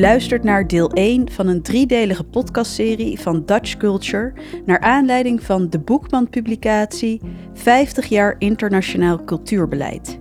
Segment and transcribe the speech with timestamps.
[0.00, 4.32] Luistert naar deel 1 van een driedelige podcastserie van Dutch Culture
[4.66, 7.20] naar aanleiding van de Boekman-publicatie
[7.52, 10.18] 50 jaar internationaal cultuurbeleid.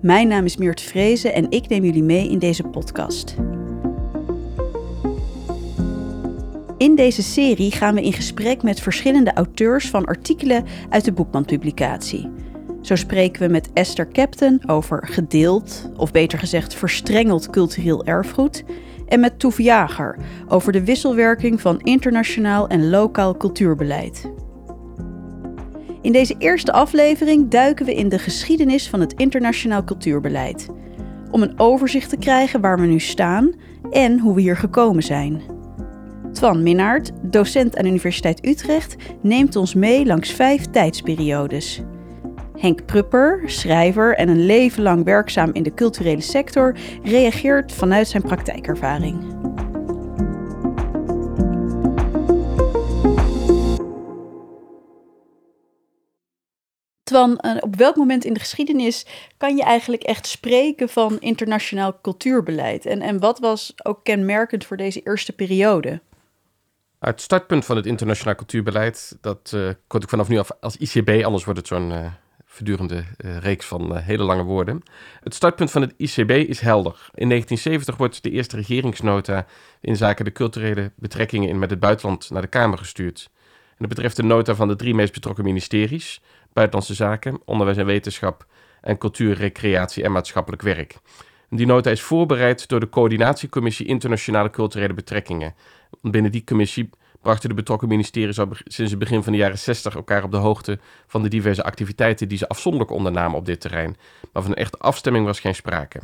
[0.00, 3.34] Mijn naam is Meert Vrezen en ik neem jullie mee in deze podcast.
[6.78, 12.30] In deze serie gaan we in gesprek met verschillende auteurs van artikelen uit de Boekman-publicatie.
[12.84, 18.64] Zo spreken we met Esther Captain over gedeeld, of beter gezegd verstrengeld cultureel erfgoed.
[19.06, 20.16] En met Toef Jager
[20.48, 24.30] over de wisselwerking van internationaal en lokaal cultuurbeleid.
[26.02, 30.68] In deze eerste aflevering duiken we in de geschiedenis van het internationaal cultuurbeleid.
[31.30, 33.52] Om een overzicht te krijgen waar we nu staan
[33.90, 35.42] en hoe we hier gekomen zijn.
[36.32, 41.82] Twan Minnaert, docent aan Universiteit Utrecht, neemt ons mee langs vijf tijdsperiodes.
[42.58, 48.22] Henk Prupper, schrijver en een leven lang werkzaam in de culturele sector, reageert vanuit zijn
[48.22, 49.42] praktijkervaring.
[57.02, 62.00] Twan, eh, op welk moment in de geschiedenis kan je eigenlijk echt spreken van internationaal
[62.00, 62.86] cultuurbeleid?
[62.86, 66.00] En, en wat was ook kenmerkend voor deze eerste periode?
[66.98, 71.44] Het startpunt van het internationaal cultuurbeleid, dat uh, ik vanaf nu af als ICB, anders
[71.44, 72.06] wordt het zo'n uh,
[72.54, 74.82] verdurende uh, reeks van hele lange woorden.
[75.20, 77.08] Het startpunt van het ICB is helder.
[77.14, 79.46] In 1970 wordt de eerste regeringsnota
[79.80, 83.30] in zaken de culturele betrekkingen in met het buitenland naar de Kamer gestuurd.
[83.68, 86.20] En dat betreft de nota van de drie meest betrokken ministeries:
[86.52, 88.46] Buitenlandse Zaken, Onderwijs en Wetenschap
[88.80, 90.96] en Cultuur, Recreatie en Maatschappelijk Werk.
[91.50, 95.54] Die nota is voorbereid door de Coördinatiecommissie Internationale Culturele Betrekkingen.
[96.02, 96.90] Binnen die commissie
[97.24, 100.36] brachten de betrokken ministeries al sinds het begin van de jaren 60 elkaar op de
[100.36, 103.96] hoogte van de diverse activiteiten die ze afzonderlijk ondernamen op dit terrein.
[104.32, 106.00] Maar van een echte afstemming was geen sprake.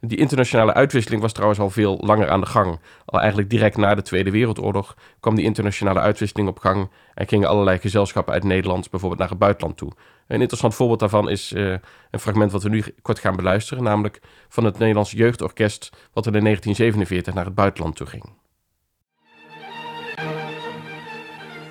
[0.00, 2.80] Die internationale uitwisseling was trouwens al veel langer aan de gang.
[3.04, 7.48] Al eigenlijk direct na de Tweede Wereldoorlog kwam die internationale uitwisseling op gang en gingen
[7.48, 9.92] allerlei gezelschappen uit Nederland bijvoorbeeld naar het buitenland toe.
[10.26, 11.76] Een interessant voorbeeld daarvan is uh,
[12.10, 16.34] een fragment wat we nu kort gaan beluisteren, namelijk van het Nederlands Jeugdorkest, wat er
[16.34, 18.43] in 1947 naar het buitenland toe ging.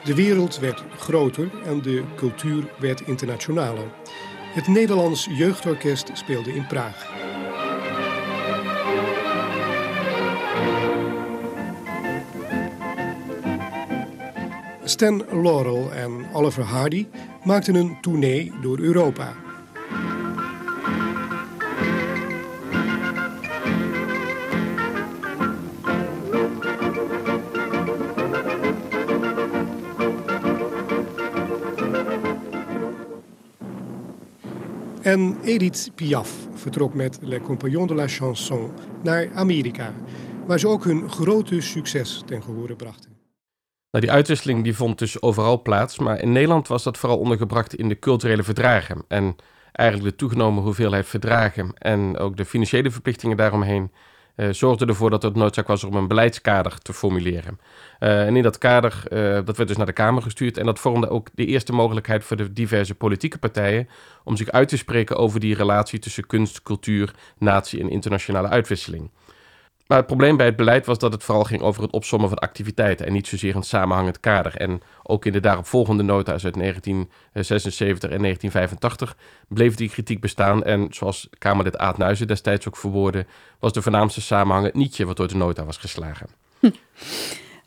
[0.04, 3.92] De wereld werd groter en de cultuur werd internationaler.
[4.54, 7.12] Het Nederlands Jeugdorkest speelde in Praag.
[14.84, 17.08] Stan Laurel en Oliver Hardy
[17.44, 19.43] maakten een tournee door Europa.
[35.14, 38.72] En Edith Piaf vertrok met Les Compagnons de la Chanson
[39.04, 39.94] naar Amerika,
[40.48, 43.12] waar ze ook hun grote succes ten gehore brachten.
[43.92, 47.76] Nou, die uitwisseling die vond dus overal plaats, maar in Nederland was dat vooral ondergebracht
[47.76, 49.04] in de culturele verdragen.
[49.08, 49.36] En
[49.72, 53.92] eigenlijk de toegenomen hoeveelheid verdragen en ook de financiële verplichtingen daaromheen
[54.36, 57.60] uh, zorgden ervoor dat het noodzaak was om een beleidskader te formuleren.
[58.00, 60.80] Uh, en in dat kader, uh, dat werd dus naar de Kamer gestuurd en dat
[60.80, 63.90] vormde ook de eerste mogelijkheid voor de diverse politieke partijen
[64.24, 69.10] om zich uit te spreken over die relatie tussen kunst, cultuur, natie en internationale uitwisseling.
[69.88, 72.38] Maar het probleem bij het beleid was dat het vooral ging over het opsommen van
[72.38, 74.56] activiteiten en niet zozeer een samenhangend kader.
[74.56, 79.16] En ook in de daaropvolgende nota's uit 1976 en 1985
[79.48, 80.64] bleef die kritiek bestaan.
[80.64, 83.26] En zoals Kamerlid Aad Nuizen destijds ook verwoordde,
[83.60, 86.28] was de voornaamste samenhang het nietje wat door de nota was geslagen.
[86.60, 86.70] Hm.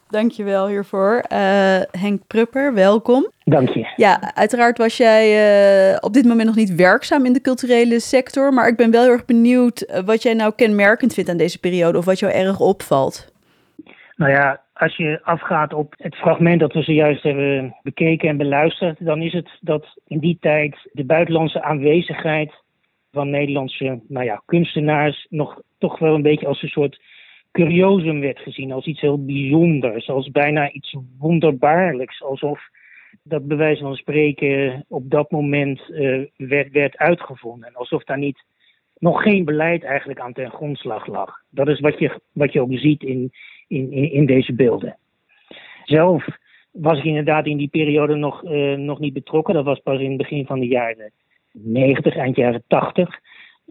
[0.09, 1.25] Dankjewel hiervoor.
[1.33, 3.31] Uh, Henk Prupper, welkom.
[3.45, 3.93] Dank je.
[3.97, 5.25] Ja, uiteraard was jij
[5.93, 9.03] uh, op dit moment nog niet werkzaam in de culturele sector, maar ik ben wel
[9.03, 12.33] heel erg benieuwd eh, wat jij nou kenmerkend vindt aan deze periode of wat jou
[12.33, 13.35] erg opvalt.
[14.17, 19.05] Nou ja, als je afgaat op het fragment dat we zojuist hebben bekeken en beluisterd,
[19.05, 22.53] dan is het dat in die tijd de buitenlandse aanwezigheid
[23.13, 27.01] van Nederlandse nou ja, kunstenaars nog toch wel een beetje als een soort
[27.57, 32.61] curiosum werd gezien, als iets heel bijzonders, als bijna iets wonderbaarlijks, alsof
[33.23, 37.75] dat bij wijze van spreken op dat moment uh, werd, werd uitgevonden.
[37.75, 38.45] Alsof daar niet
[38.99, 41.41] nog geen beleid eigenlijk aan ten grondslag lag.
[41.51, 43.33] Dat is wat je, wat je ook ziet in,
[43.69, 44.97] in, in deze beelden.
[45.85, 46.27] Zelf
[46.71, 49.55] was ik inderdaad in die periode nog, uh, nog niet betrokken.
[49.55, 51.13] Dat was pas in het begin van de jaren
[51.53, 53.21] 90, eind jaren 80.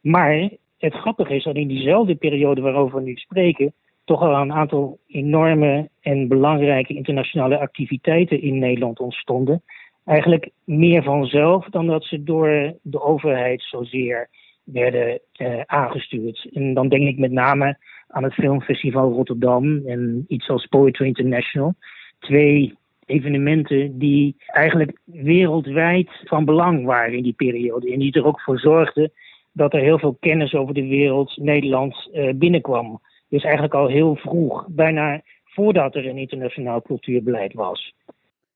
[0.02, 3.74] Maar het grappige is dat in diezelfde periode waarover we nu spreken,
[4.06, 9.64] toch al een aantal enorme en belangrijke internationale activiteiten in Nederland ontstonden.
[10.06, 14.30] Eigenlijk meer vanzelf dan dat ze door de overheid zozeer
[14.64, 16.50] werden uh, aangestuurd.
[16.54, 17.78] En dan denk ik met name
[18.08, 21.74] aan het Filmfestival Rotterdam en iets als Poetry International.
[22.20, 22.74] Twee
[23.06, 27.92] evenementen die eigenlijk wereldwijd van belang waren in die periode.
[27.92, 29.12] En die er ook voor zorgden
[29.56, 33.02] dat er heel veel kennis over de wereld Nederland uh, binnenkwam.
[33.30, 37.94] Dus eigenlijk al heel vroeg, bijna voordat er een internationaal cultuurbeleid was.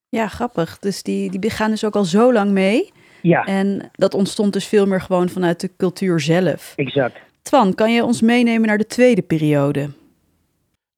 [0.10, 0.80] Ja, grappig.
[0.80, 2.90] Dus die, die gaan dus ook al zo lang mee.
[3.22, 3.46] Ja.
[3.46, 6.74] En dat ontstond dus veel meer gewoon vanuit de cultuur zelf.
[6.76, 7.18] Exact.
[7.42, 9.90] Twan, kan je ons meenemen naar de tweede periode?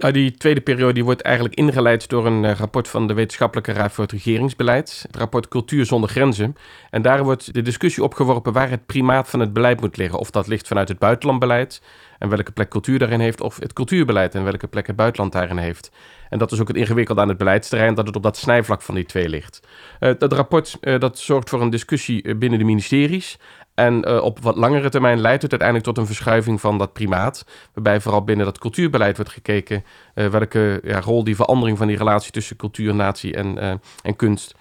[0.02, 3.92] Nou, die tweede periode wordt eigenlijk ingeleid door een uh, rapport van de Wetenschappelijke Raad
[3.92, 5.04] voor het Regeringsbeleid.
[5.08, 6.56] Het rapport Cultuur zonder Grenzen.
[6.90, 10.20] En daar wordt de discussie opgeworpen waar het primaat van het beleid moet liggen.
[10.20, 11.82] Of dat ligt vanuit het buitenlandbeleid
[12.20, 15.58] en welke plek cultuur daarin heeft, of het cultuurbeleid en welke plek het buitenland daarin
[15.58, 15.92] heeft.
[16.30, 18.96] En dat is ook het ingewikkelde aan het beleidsterrein, dat het op dat snijvlak van
[18.96, 19.68] die twee ligt.
[20.00, 23.38] Uh, dat rapport uh, dat zorgt voor een discussie binnen de ministeries.
[23.82, 27.46] En uh, op wat langere termijn leidt het uiteindelijk tot een verschuiving van dat primaat.
[27.74, 29.84] Waarbij vooral binnen dat cultuurbeleid wordt gekeken
[30.16, 34.16] uh, welke ja, rol die verandering van die relatie tussen cultuur, natie en, uh, en
[34.16, 34.56] kunst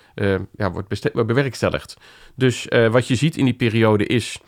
[0.57, 1.97] ja, wordt, wordt bewerkstelligd.
[2.35, 4.41] Dus wat je ziet in die periode is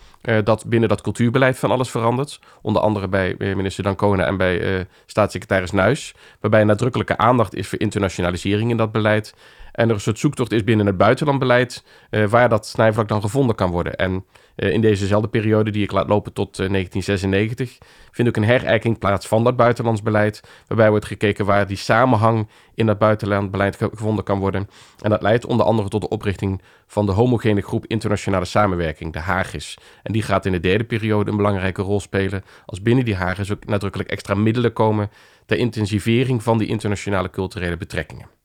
[0.44, 2.40] dat binnen dat cultuurbeleid van alles verandert.
[2.62, 6.14] Onder andere bij minister Dancona en bij staatssecretaris Nuis.
[6.40, 9.34] Waarbij nadrukkelijke aandacht is voor internationalisering in dat beleid.
[9.72, 13.56] En er een soort zoektocht is binnen het buitenlandbeleid uh, waar dat snijvlak dan gevonden
[13.56, 13.94] kan worden.
[13.94, 14.24] En
[14.56, 17.78] uh, in dezezelfde periode die ik laat lopen tot uh, 1996
[18.10, 20.42] vindt ook een herijking plaats van dat buitenlandsbeleid.
[20.66, 24.68] Waarbij wordt gekeken waar die samenhang in dat buitenlandbeleid gevonden kan worden.
[25.00, 29.18] En dat leidt onder andere tot de oprichting van de homogene groep internationale samenwerking, de
[29.18, 29.78] HAGIS.
[30.02, 32.44] En die gaat in de derde periode een belangrijke rol spelen.
[32.66, 35.10] Als binnen die HAGIS ook nadrukkelijk extra middelen komen
[35.46, 38.41] ter intensivering van die internationale culturele betrekkingen.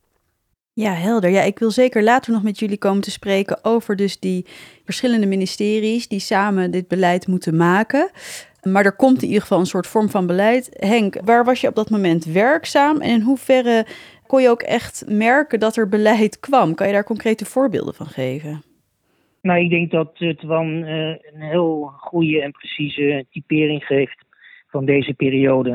[0.78, 1.30] Ja, helder.
[1.30, 4.46] Ja, ik wil zeker later nog met jullie komen te spreken over dus die
[4.86, 8.10] verschillende ministeries die samen dit beleid moeten maken.
[8.64, 10.78] Maar er komt in ieder geval een soort vorm van beleid.
[10.80, 13.86] Henk, waar was je op dat moment werkzaam en in hoeverre
[14.28, 16.76] kon je ook echt merken dat er beleid kwam?
[16.76, 18.62] Kan je daar concrete voorbeelden van geven?
[19.42, 24.26] Nou, ik denk dat het Twan uh, een heel goede en precieze typering geeft
[24.68, 25.72] van deze periode.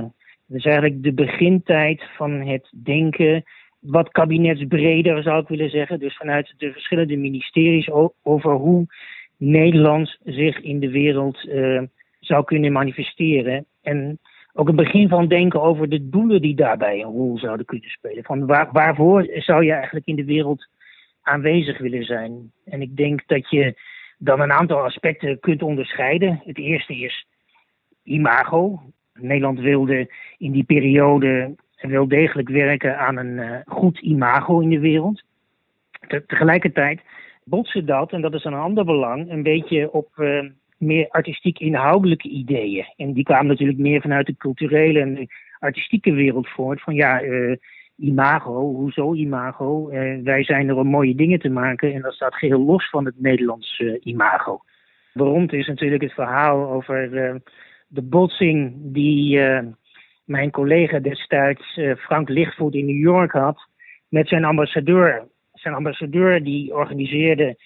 [0.46, 3.44] Het is eigenlijk de begintijd van het denken
[3.82, 5.98] wat kabinetsbreder zou ik willen zeggen.
[5.98, 7.90] Dus vanuit de verschillende ministeries
[8.22, 8.86] over hoe
[9.36, 11.82] Nederland zich in de wereld uh,
[12.20, 13.66] zou kunnen manifesteren.
[13.82, 14.18] En
[14.52, 18.24] ook het begin van denken over de doelen die daarbij een rol zouden kunnen spelen.
[18.24, 20.68] Van waar, waarvoor zou je eigenlijk in de wereld
[21.22, 22.52] aanwezig willen zijn?
[22.64, 23.74] En ik denk dat je
[24.18, 26.42] dan een aantal aspecten kunt onderscheiden.
[26.44, 27.26] Het eerste is
[28.02, 28.80] imago.
[29.14, 31.54] Nederland wilde in die periode
[31.90, 35.22] wel degelijk werken aan een uh, goed imago in de wereld.
[36.08, 37.00] Te, tegelijkertijd
[37.44, 40.40] botsen dat, en dat is een ander belang, een beetje op uh,
[40.78, 42.86] meer artistiek inhoudelijke ideeën.
[42.96, 46.80] En die kwamen natuurlijk meer vanuit de culturele en artistieke wereld voort.
[46.82, 47.56] Van ja, uh,
[47.96, 49.88] imago, hoezo imago?
[50.22, 53.20] wij zijn er om mooie dingen te maken en dat staat geheel los van het
[53.20, 54.60] Nederlands imago.
[55.12, 57.10] Beroemd is natuurlijk het verhaal over
[57.88, 59.40] de botsing die
[60.32, 63.58] mijn collega destijds uh, Frank Lichtvoet in New York had
[64.08, 65.28] met zijn ambassadeur.
[65.52, 67.56] Zijn ambassadeur die organiseerde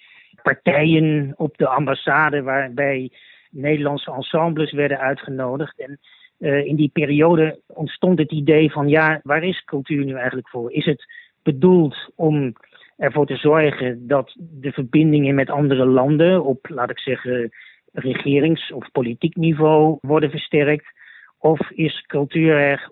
[0.41, 3.11] partijen op de ambassade waarbij
[3.51, 5.79] Nederlandse ensembles werden uitgenodigd.
[5.79, 5.99] En
[6.39, 10.71] uh, in die periode ontstond het idee van ja, waar is cultuur nu eigenlijk voor?
[10.71, 11.05] Is het
[11.43, 12.53] bedoeld om
[12.97, 17.49] ervoor te zorgen dat de verbindingen met andere landen op, laat ik zeggen,
[17.93, 20.95] regerings- of politiek niveau worden versterkt?
[21.37, 22.89] Of is cultuur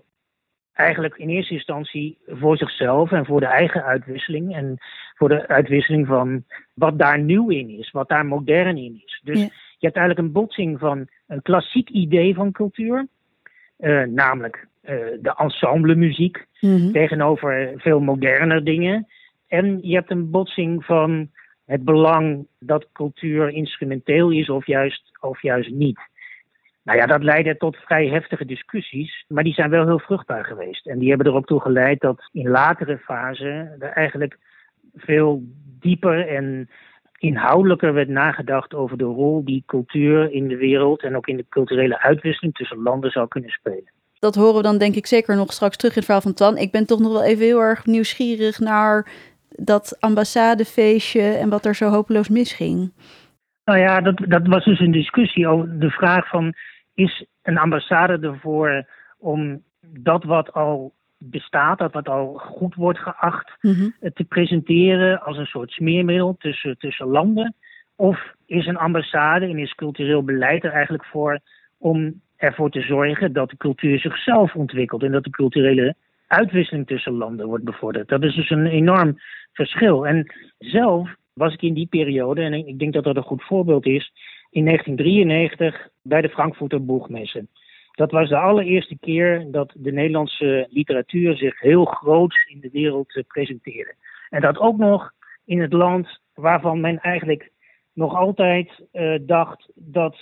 [0.76, 4.78] eigenlijk in eerste instantie voor zichzelf en voor de eigen uitwisseling en
[5.14, 9.22] voor de uitwisseling van wat daar nieuw in is, wat daar modern in is.
[9.24, 9.40] Dus
[9.78, 13.08] je hebt eigenlijk een botsing van een klassiek idee van cultuur,
[13.80, 14.90] uh, namelijk uh,
[15.22, 16.92] de ensemblemuziek, mm-hmm.
[16.92, 19.08] tegenover veel moderner dingen.
[19.48, 21.30] En je hebt een botsing van
[21.66, 26.00] het belang dat cultuur instrumenteel is of juist, of juist niet.
[26.86, 30.88] Nou ja, dat leidde tot vrij heftige discussies, maar die zijn wel heel vruchtbaar geweest.
[30.88, 34.38] En die hebben er ook toe geleid dat in latere fasen er eigenlijk
[34.96, 35.44] veel
[35.80, 36.70] dieper en
[37.18, 41.46] inhoudelijker werd nagedacht over de rol die cultuur in de wereld en ook in de
[41.50, 43.92] culturele uitwisseling tussen landen zou kunnen spelen.
[44.20, 46.58] Dat horen we dan denk ik zeker nog straks terug in het verhaal van Tan.
[46.58, 49.08] Ik ben toch nog wel even heel erg nieuwsgierig naar
[49.50, 52.92] dat ambassadefeestje en wat er zo hopeloos misging.
[53.64, 56.54] Nou ja, dat, dat was dus een discussie over de vraag van
[56.96, 58.86] is een ambassade ervoor
[59.18, 63.94] om dat wat al bestaat, dat wat al goed wordt geacht, mm-hmm.
[64.14, 67.56] te presenteren als een soort smeermiddel tussen, tussen landen?
[67.96, 71.40] Of is een ambassade en is cultureel beleid er eigenlijk voor
[71.78, 75.96] om ervoor te zorgen dat de cultuur zichzelf ontwikkelt en dat de culturele
[76.28, 78.08] uitwisseling tussen landen wordt bevorderd.
[78.08, 79.20] Dat is dus een enorm
[79.54, 80.08] verschil.
[80.08, 83.86] En zelf was ik in die periode, en ik denk dat dat een goed voorbeeld
[83.86, 84.12] is,
[84.56, 87.50] in 1993 bij de Frankfurter Boegmessen.
[87.92, 93.24] Dat was de allereerste keer dat de Nederlandse literatuur zich heel groot in de wereld
[93.28, 93.96] presenteerde.
[94.30, 95.12] En dat ook nog
[95.46, 97.52] in het land waarvan men eigenlijk
[97.94, 100.18] nog altijd uh, dacht dat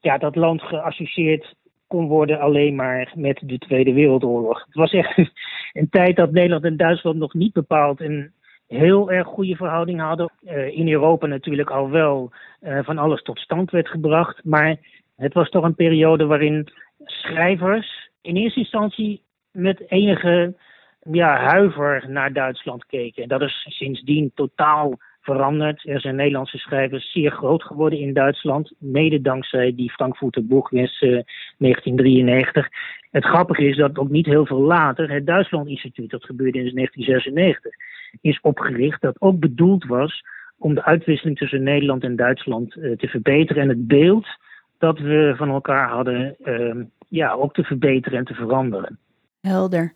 [0.00, 1.54] ja, dat land geassocieerd
[1.86, 4.64] kon worden alleen maar met de Tweede Wereldoorlog.
[4.64, 5.18] Het was echt
[5.72, 8.32] een tijd dat Nederland en Duitsland nog niet bepaald een
[8.66, 10.32] heel erg goede verhouding hadden.
[10.42, 14.44] Uh, in Europa natuurlijk al wel uh, van alles tot stand werd gebracht.
[14.44, 14.76] Maar
[15.16, 16.68] het was toch een periode waarin
[17.04, 20.54] schrijvers in eerste instantie met enige
[21.12, 23.22] ja, huiver naar Duitsland keken.
[23.22, 25.88] En dat is sindsdien totaal veranderd.
[25.88, 31.20] Er zijn Nederlandse schrijvers zeer groot geworden in Duitsland, mede dankzij die Frankfurter Boegwest uh,
[31.58, 32.68] 1993.
[33.10, 36.74] Het grappige is dat ook niet heel veel later het Duitsland Instituut, dat gebeurde in
[36.74, 37.74] 1996,
[38.20, 40.22] is opgericht, dat ook bedoeld was
[40.58, 44.26] om de uitwisseling tussen Nederland en Duitsland uh, te verbeteren en het beeld
[44.78, 48.98] dat we van elkaar hadden, uh, ja, ook te verbeteren en te veranderen.
[49.40, 49.92] Helder.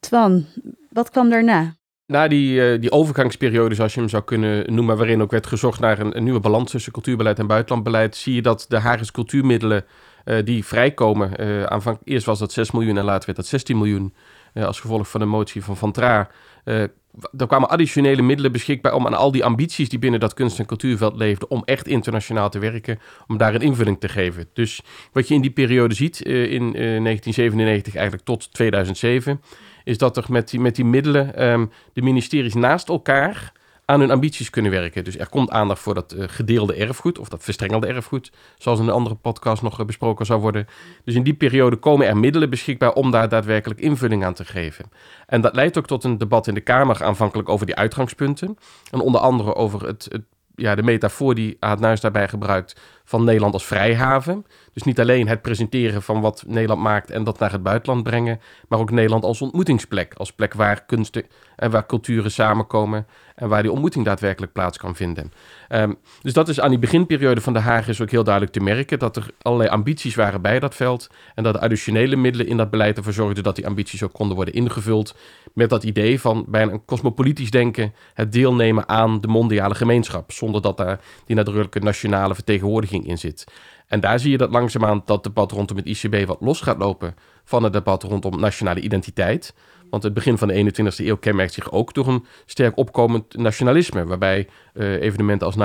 [0.00, 0.44] Twan,
[0.90, 1.74] wat kwam daarna?
[2.06, 5.80] Na die, uh, die overgangsperiode, zoals je hem zou kunnen noemen, waarin ook werd gezocht
[5.80, 9.84] naar een, een nieuwe balans tussen cultuurbeleid en buitenlandbeleid, zie je dat de Haagse cultuurmiddelen
[10.24, 13.78] uh, die vrijkomen, uh, aanvang, eerst was dat 6 miljoen en later werd dat 16
[13.78, 14.14] miljoen,
[14.54, 16.30] als gevolg van de motie van Van Tra.
[16.64, 20.66] er kwamen additionele middelen beschikbaar om aan al die ambities die binnen dat kunst- en
[20.66, 24.48] cultuurveld leefden, om echt internationaal te werken, om daar een invulling te geven.
[24.52, 24.82] Dus
[25.12, 29.40] wat je in die periode ziet, in 1997 eigenlijk tot 2007,
[29.84, 33.52] is dat er met die, met die middelen um, de ministeries naast elkaar
[33.84, 35.04] aan hun ambities kunnen werken.
[35.04, 38.86] Dus er komt aandacht voor dat uh, gedeelde erfgoed of dat verstrengelde erfgoed, zoals in
[38.86, 40.66] een andere podcast nog uh, besproken zou worden.
[41.04, 44.84] Dus in die periode komen er middelen beschikbaar om daar daadwerkelijk invulling aan te geven.
[45.26, 48.58] En dat leidt ook tot een debat in de Kamer aanvankelijk over die uitgangspunten.
[48.90, 50.22] En onder andere over het, het
[50.56, 54.46] ja, de metafoor die Aad Nuis daarbij gebruikt van Nederland als vrijhaven.
[54.72, 58.40] Dus niet alleen het presenteren van wat Nederland maakt en dat naar het buitenland brengen,
[58.68, 60.14] maar ook Nederland als ontmoetingsplek.
[60.14, 61.24] Als plek waar kunsten
[61.56, 65.32] en waar culturen samenkomen en waar die ontmoeting daadwerkelijk plaats kan vinden.
[65.68, 68.60] Um, dus dat is aan die beginperiode van de Haag is ook heel duidelijk te
[68.60, 72.56] merken dat er allerlei ambities waren bij dat veld en dat de additionele middelen in
[72.56, 75.16] dat beleid ervoor zorgden dat die ambities ook konden worden ingevuld
[75.54, 80.62] met dat idee van bijna een cosmopolitisch denken, het deelnemen aan de mondiale gemeenschap, zonder
[80.62, 83.44] dat daar die nadrukkelijke nationale vertegenwoordiging in zit.
[83.86, 87.14] En daar zie je dat langzaamaan dat debat rondom het ICB wat los gaat lopen
[87.44, 89.54] van het debat rondom nationale identiteit.
[89.90, 94.04] Want het begin van de 21e eeuw kenmerkt zich ook door een sterk opkomend nationalisme.
[94.04, 95.56] Waarbij uh, evenementen als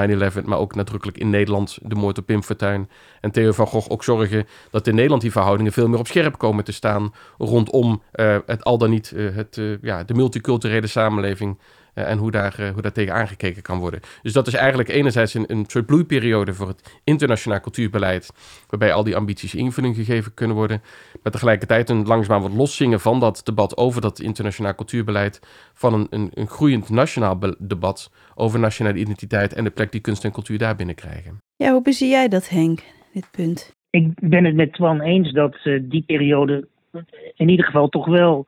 [0.42, 2.90] 9-11, maar ook nadrukkelijk in Nederland de moord op Pim Fortuyn
[3.22, 6.38] en Theo van Gogh ook zorgen dat in Nederland die verhoudingen veel meer op scherp
[6.38, 11.58] komen te staan rondom uh, het al dan niet uh, het, ja, de multiculturele samenleving
[11.94, 14.00] en hoe daar, hoe daar tegen aangekeken kan worden.
[14.22, 18.32] Dus dat is eigenlijk enerzijds een, een soort bloeiperiode voor het internationaal cultuurbeleid,
[18.70, 20.82] waarbij al die ambities invulling gegeven kunnen worden,
[21.24, 25.40] maar tegelijkertijd een langzaam wat loszingen van dat debat over dat internationaal cultuurbeleid,
[25.74, 30.24] van een, een, een groeiend nationaal debat over nationale identiteit en de plek die kunst
[30.24, 31.38] en cultuur daar binnen krijgen.
[31.56, 33.72] Ja, hoe bezie jij dat, Henk, dit punt?
[33.90, 36.68] Ik ben het met Twan eens dat uh, die periode
[37.36, 38.46] in ieder geval toch wel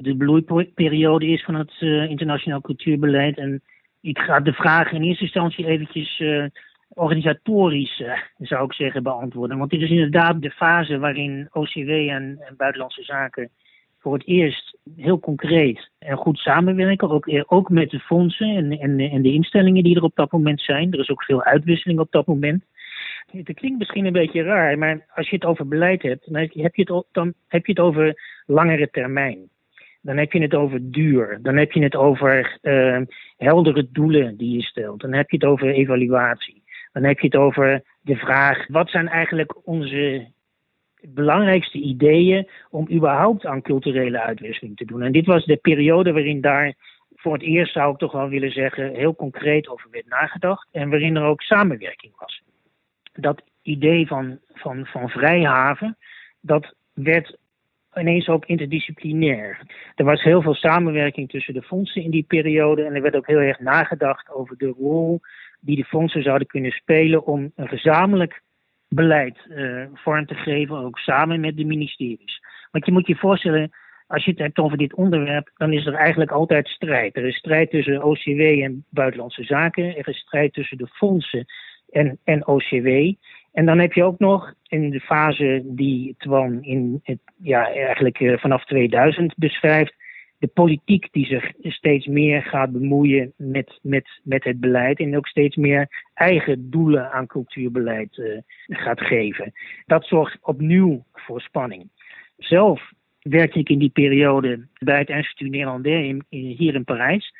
[0.00, 3.38] de bloeiperiode is van het uh, internationaal cultuurbeleid.
[3.38, 3.62] En
[4.00, 6.44] ik ga de vraag in eerste instantie eventjes uh,
[6.88, 9.58] organisatorisch, uh, zou ik zeggen, beantwoorden.
[9.58, 13.50] Want dit is inderdaad de fase waarin OCW en, en buitenlandse zaken
[13.98, 17.10] voor het eerst heel concreet en goed samenwerken.
[17.10, 20.60] Ook, ook met de fondsen en, en, en de instellingen die er op dat moment
[20.60, 20.92] zijn.
[20.92, 22.64] Er is ook veel uitwisseling op dat moment.
[23.30, 26.74] Het klinkt misschien een beetje raar, maar als je het over beleid hebt, dan heb
[26.74, 29.49] je het, dan heb je het over langere termijn.
[30.00, 31.38] Dan heb je het over duur.
[31.42, 33.00] Dan heb je het over uh,
[33.36, 35.00] heldere doelen die je stelt.
[35.00, 36.62] Dan heb je het over evaluatie.
[36.92, 40.28] Dan heb je het over de vraag: wat zijn eigenlijk onze
[41.00, 45.02] belangrijkste ideeën om überhaupt aan culturele uitwisseling te doen?
[45.02, 46.74] En dit was de periode waarin daar
[47.14, 50.68] voor het eerst, zou ik toch wel willen zeggen, heel concreet over werd nagedacht.
[50.72, 52.42] En waarin er ook samenwerking was.
[53.12, 55.96] Dat idee van, van, van vrijhaven,
[56.40, 57.36] dat werd
[57.94, 59.60] ineens ook interdisciplinair.
[59.94, 63.26] Er was heel veel samenwerking tussen de fondsen in die periode en er werd ook
[63.26, 65.20] heel erg nagedacht over de rol
[65.60, 68.42] die de fondsen zouden kunnen spelen om een gezamenlijk
[68.88, 72.40] beleid uh, vorm te geven, ook samen met de ministeries.
[72.70, 73.70] Want je moet je voorstellen,
[74.06, 77.16] als je het hebt over dit onderwerp, dan is er eigenlijk altijd strijd.
[77.16, 81.46] Er is strijd tussen OCW en buitenlandse zaken, er is strijd tussen de fondsen
[81.90, 83.12] en, en OCW.
[83.52, 88.20] En dan heb je ook nog in de fase die Twan in het, ja, eigenlijk
[88.20, 89.94] eh, vanaf 2000 beschrijft,
[90.38, 95.26] de politiek die zich steeds meer gaat bemoeien met, met, met het beleid en ook
[95.26, 98.38] steeds meer eigen doelen aan cultuurbeleid uh,
[98.68, 99.52] gaat geven.
[99.86, 101.88] Dat zorgt opnieuw voor spanning.
[102.36, 102.92] Zelf
[103.22, 107.34] werkte ik in die periode bij het Instituut Nederlander hier in Parijs.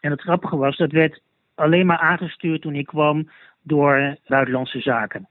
[0.00, 1.20] En het grappige was, dat werd
[1.54, 3.30] alleen maar aangestuurd toen ik kwam
[3.62, 5.28] door buitenlandse zaken.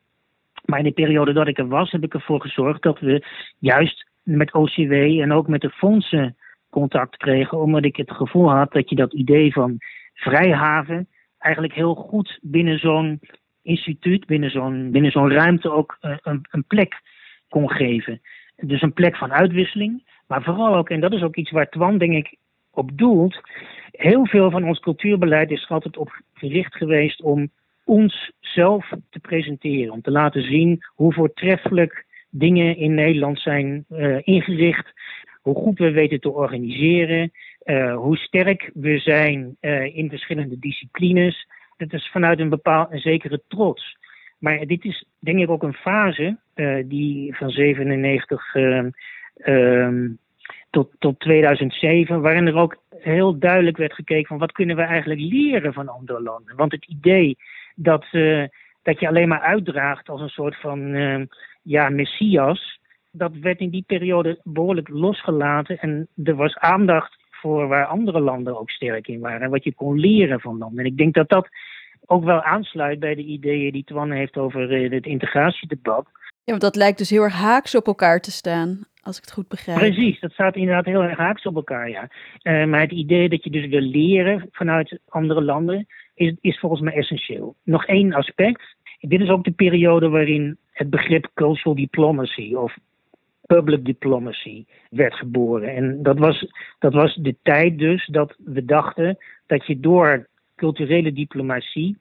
[0.65, 3.25] Maar in de periode dat ik er was, heb ik ervoor gezorgd dat we
[3.59, 6.37] juist met OCW en ook met de fondsen
[6.69, 9.77] contact kregen, omdat ik het gevoel had dat je dat idee van
[10.13, 11.07] vrijhaven
[11.39, 13.19] eigenlijk heel goed binnen zo'n
[13.61, 17.01] instituut, binnen zo'n, binnen zo'n ruimte ook eh, een, een plek
[17.49, 18.21] kon geven.
[18.55, 21.97] Dus een plek van uitwisseling, maar vooral ook, en dat is ook iets waar Twan
[21.97, 22.37] denk ik
[22.71, 23.41] op doelt,
[23.91, 27.49] heel veel van ons cultuurbeleid is altijd op gericht geweest om
[27.85, 29.93] ons zelf te presenteren.
[29.93, 34.93] Om te laten zien hoe voortreffelijk dingen in Nederland zijn uh, ingericht.
[35.41, 37.31] Hoe goed we weten te organiseren.
[37.65, 41.47] Uh, hoe sterk we zijn uh, in verschillende disciplines.
[41.77, 43.97] Dat is vanuit een bepaald een zekere trots.
[44.39, 46.37] Maar dit is denk ik ook een fase
[46.85, 48.55] die van 97
[49.35, 50.09] ehm,
[50.69, 55.19] tot, tot 2007, waarin er ook heel duidelijk werd gekeken van wat kunnen we eigenlijk
[55.19, 56.55] leren van andere landen.
[56.55, 57.37] Want het idee
[57.75, 58.43] dat, uh,
[58.81, 61.25] dat je alleen maar uitdraagt als een soort van uh,
[61.61, 62.79] ja, messias.
[63.11, 65.77] Dat werd in die periode behoorlijk losgelaten.
[65.77, 69.41] En er was aandacht voor waar andere landen ook sterk in waren.
[69.41, 70.79] En wat je kon leren van landen.
[70.79, 71.47] En ik denk dat dat
[72.05, 76.07] ook wel aansluit bij de ideeën die Twan heeft over uh, het integratiedebat.
[76.23, 79.31] Ja, want dat lijkt dus heel erg haaks op elkaar te staan, als ik het
[79.31, 79.77] goed begrijp.
[79.77, 82.09] Precies, dat staat inderdaad heel erg haaks op elkaar, ja.
[82.43, 86.81] Uh, maar het idee dat je dus wil leren vanuit andere landen, is, is volgens
[86.81, 87.55] mij essentieel.
[87.63, 88.75] Nog één aspect.
[88.99, 92.77] Dit is ook de periode waarin het begrip cultural diplomacy of
[93.45, 95.75] public diplomacy werd geboren.
[95.75, 96.47] En dat was,
[96.79, 101.97] dat was de tijd dus dat we dachten dat je door culturele diplomatie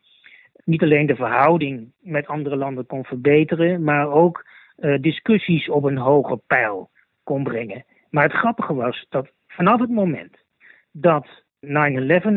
[0.64, 4.46] niet alleen de verhouding met andere landen kon verbeteren, maar ook
[4.78, 6.90] uh, discussies op een hoger pijl
[7.22, 7.84] kon brengen.
[8.10, 10.36] Maar het grappige was dat vanaf het moment
[10.90, 11.26] dat
[11.66, 11.68] 9-11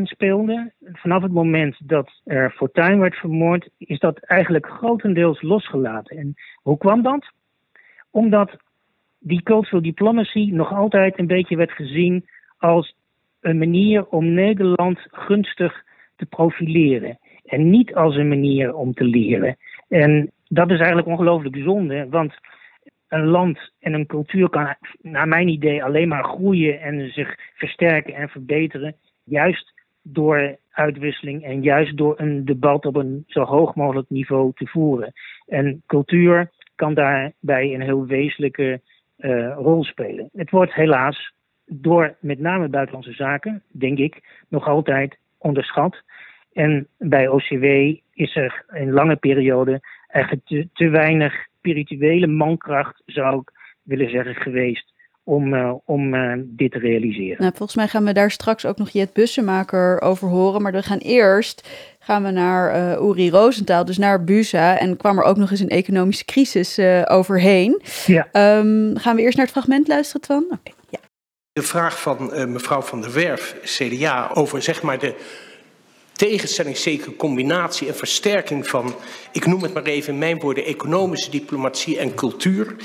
[0.03, 6.17] speelde, vanaf het moment dat er Fortuyn werd vermoord, is dat eigenlijk grotendeels losgelaten.
[6.17, 7.31] En hoe kwam dat?
[8.09, 8.57] Omdat
[9.19, 12.25] die cultural diplomacy nog altijd een beetje werd gezien
[12.57, 12.95] als
[13.39, 15.83] een manier om Nederland gunstig
[16.15, 17.19] te profileren.
[17.45, 19.57] En niet als een manier om te leren.
[19.87, 22.33] En dat is eigenlijk ongelooflijk zonde, want
[23.07, 28.13] een land en een cultuur kan, naar mijn idee, alleen maar groeien en zich versterken
[28.13, 34.09] en verbeteren Juist door uitwisseling en juist door een debat op een zo hoog mogelijk
[34.09, 35.13] niveau te voeren.
[35.47, 38.81] En cultuur kan daarbij een heel wezenlijke
[39.17, 40.29] uh, rol spelen.
[40.33, 41.33] Het wordt helaas
[41.65, 46.03] door met name buitenlandse zaken, denk ik, nog altijd onderschat.
[46.53, 47.65] En bij OCW
[48.13, 53.51] is er een lange periode eigenlijk te weinig spirituele mankracht, zou ik
[53.83, 54.93] willen zeggen, geweest
[55.25, 57.37] om, uh, om uh, dit te realiseren.
[57.39, 60.61] Nou, volgens mij gaan we daar straks ook nog Jet Bussemaker over horen.
[60.61, 61.67] Maar we gaan eerst
[61.99, 64.79] gaan we naar uh, Uri Rosenthal, dus naar Busa.
[64.79, 67.81] En kwam er ook nog eens een economische crisis overheen.
[68.05, 68.27] Ja.
[68.57, 70.43] Um, gaan we eerst naar het fragment luisteren, Twan?
[70.43, 70.99] Okay, ja.
[71.53, 75.15] De vraag van mevrouw Van der Werf, CDA, over zeg maar de
[76.15, 78.95] tegenstelling, zeker combinatie en versterking van,
[79.31, 82.75] ik noem het maar even in mijn woorden, economische diplomatie en cultuur.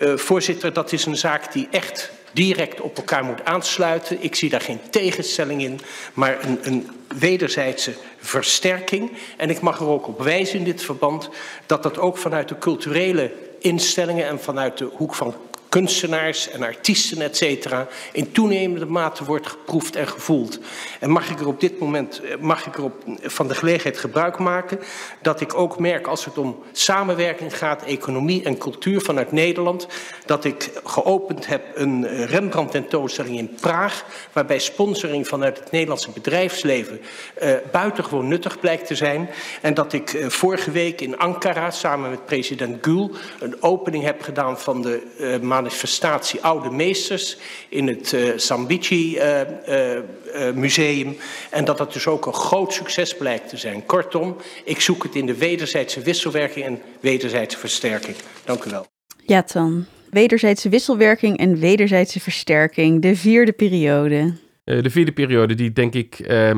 [0.00, 4.22] Uh, voorzitter, dat is een zaak die echt direct op elkaar moet aansluiten.
[4.22, 5.80] Ik zie daar geen tegenstelling in,
[6.14, 9.12] maar een, een wederzijdse versterking.
[9.36, 11.28] En ik mag er ook op wijzen in dit verband
[11.66, 15.34] dat dat ook vanuit de culturele instellingen en vanuit de hoek van
[15.70, 20.58] kunstenaars en artiesten, et cetera, in toenemende mate wordt geproefd en gevoeld.
[21.00, 23.98] En mag ik er op dit moment, eh, mag ik er op, van de gelegenheid
[23.98, 24.78] gebruik maken,
[25.22, 29.86] dat ik ook merk als het om samenwerking gaat, economie en cultuur vanuit Nederland,
[30.26, 37.00] dat ik geopend heb een Rembrandt tentoonstelling in Praag, waarbij sponsoring vanuit het Nederlandse bedrijfsleven
[37.42, 39.30] uh, buitengewoon nuttig blijkt te zijn.
[39.60, 44.22] En dat ik uh, vorige week in Ankara samen met president Gül een opening heb
[44.22, 47.36] gedaan van de uh, manifestatie Oude Meesters
[47.68, 51.16] in het uh, Sambici uh, uh, Museum.
[51.50, 53.86] En dat het dus ook een groot succes blijkt te zijn.
[53.86, 58.16] Kortom, ik zoek het in de wederzijdse wisselwerking en wederzijdse versterking.
[58.44, 58.86] Dank u wel.
[59.26, 59.86] Ja, dan.
[60.10, 64.34] Wederzijdse wisselwerking en wederzijdse versterking, de vierde periode.
[64.64, 66.50] Eh, de vierde periode, die denk ik uh,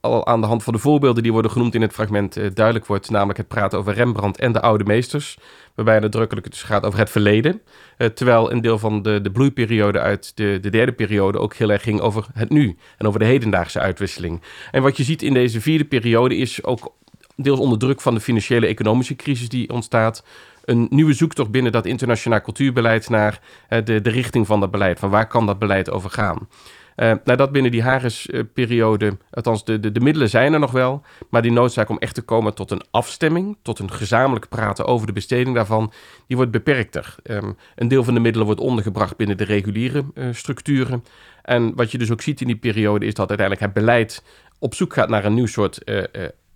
[0.00, 3.10] al, aan de hand van de voorbeelden die worden genoemd in het fragment duidelijk wordt,
[3.10, 5.38] namelijk het praten over Rembrandt en de oude meesters,
[5.74, 7.62] waarbij het nadrukkelijk dus gaat over het verleden,
[8.14, 11.82] terwijl een deel van de, de bloeiperiode uit de, de derde periode ook heel erg
[11.82, 14.42] ging over het nu en over de hedendaagse uitwisseling.
[14.70, 16.92] En wat je ziet in deze vierde periode is ook
[17.36, 20.24] deels onder druk van de financiële economische crisis die ontstaat,
[20.64, 25.10] een nieuwe zoektocht binnen dat internationaal cultuurbeleid naar de, de richting van dat beleid, van
[25.10, 26.48] waar kan dat beleid over gaan.
[26.96, 31.42] Nou, dat binnen die Harris-periode, althans de, de, de middelen zijn er nog wel, maar
[31.42, 35.12] die noodzaak om echt te komen tot een afstemming, tot een gezamenlijk praten over de
[35.12, 35.92] besteding daarvan,
[36.26, 37.14] die wordt beperkter.
[37.22, 41.04] Um, een deel van de middelen wordt ondergebracht binnen de reguliere uh, structuren.
[41.42, 44.24] En wat je dus ook ziet in die periode is dat uiteindelijk het beleid
[44.58, 46.04] op zoek gaat naar een nieuw soort uh,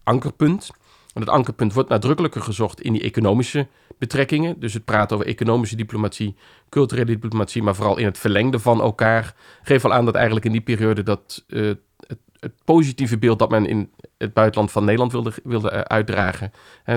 [0.03, 0.71] ankerpunt.
[1.15, 3.67] En het ankerpunt wordt nadrukkelijker gezocht in die economische
[3.99, 4.61] betrekkingen.
[4.61, 6.37] Dus het praten over economische diplomatie,
[6.69, 9.35] culturele diplomatie, maar vooral in het verlengde van elkaar.
[9.63, 11.67] Geeft wel aan dat eigenlijk in die periode dat uh,
[12.07, 16.53] het, het, positieve beeld dat men in het buitenland van Nederland wilde, wilde uh, uitdragen.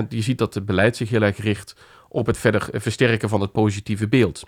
[0.08, 1.76] Je ziet dat het beleid zich heel erg richt
[2.08, 4.42] op het verder versterken van het positieve beeld.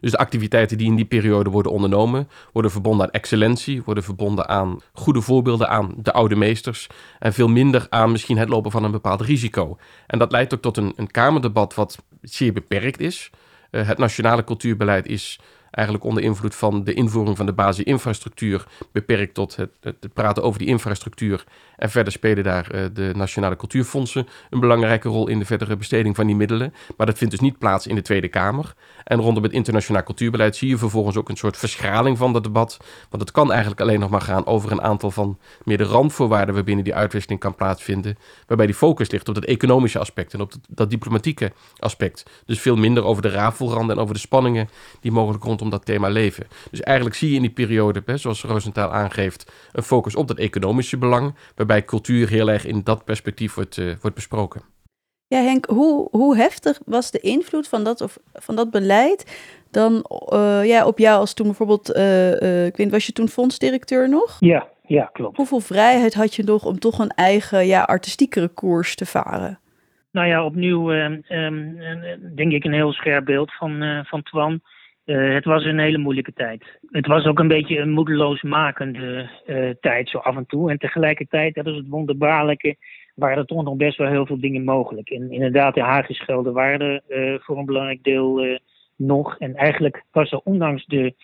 [0.00, 4.48] Dus de activiteiten die in die periode worden ondernomen, worden verbonden aan excellentie, worden verbonden
[4.48, 6.86] aan goede voorbeelden, aan de oude meesters.
[7.18, 9.78] En veel minder aan misschien het lopen van een bepaald risico.
[10.06, 13.30] En dat leidt ook tot een, een Kamerdebat wat zeer beperkt is.
[13.70, 15.40] Uh, het nationale cultuurbeleid is
[15.76, 20.58] eigenlijk onder invloed van de invoering van de basisinfrastructuur beperkt tot het, het, praten over
[20.58, 21.44] die infrastructuur.
[21.76, 26.16] En verder spelen daar uh, de nationale cultuurfondsen een belangrijke rol in de verdere besteding
[26.16, 26.74] van die middelen.
[26.96, 28.74] Maar dat vindt dus niet plaats in de Tweede Kamer.
[29.04, 32.76] En rondom het internationaal cultuurbeleid zie je vervolgens ook een soort verschraling van dat debat.
[33.10, 36.54] Want het kan eigenlijk alleen nog maar gaan over een aantal van meer de randvoorwaarden
[36.54, 38.18] waarbinnen die uitwisseling kan plaatsvinden.
[38.46, 42.30] Waarbij die focus ligt op het economische aspect en op dat, dat diplomatieke aspect.
[42.46, 44.68] Dus veel minder over de rafelranden en over de spanningen
[45.00, 46.46] die mogelijk rondom dat thema leven.
[46.70, 50.98] Dus eigenlijk zie je in die periode, zoals Rosenthal aangeeft, een focus op dat economische
[50.98, 51.34] belang.
[51.54, 54.62] Waarbij cultuur heel erg in dat perspectief wordt, uh, wordt besproken.
[55.28, 59.24] Ja, Henk, hoe, hoe heftig was de invloed van dat, of, van dat beleid
[59.70, 64.08] dan uh, ja, op jou als toen bijvoorbeeld, uh, ik weet was je toen fondsdirecteur
[64.08, 64.36] nog?
[64.40, 65.36] Ja, ja, klopt.
[65.36, 69.58] Hoeveel vrijheid had je nog om toch een eigen ja, artistiekere koers te varen?
[70.10, 71.24] Nou ja, opnieuw um,
[72.34, 74.60] denk ik een heel scherp beeld van, van Twan.
[75.06, 76.78] Het was een hele moeilijke tijd.
[76.90, 79.28] Het was ook een beetje een moedeloosmakende
[79.80, 80.70] tijd zo af en toe.
[80.70, 82.76] En tegelijkertijd, dat is het wonderbaarlijke,
[83.16, 85.10] waren er toch nog best wel heel veel dingen mogelijk.
[85.10, 88.58] En inderdaad, de Haagse waren er uh, voor een belangrijk deel uh,
[88.96, 89.38] nog.
[89.38, 91.14] En eigenlijk was er ondanks de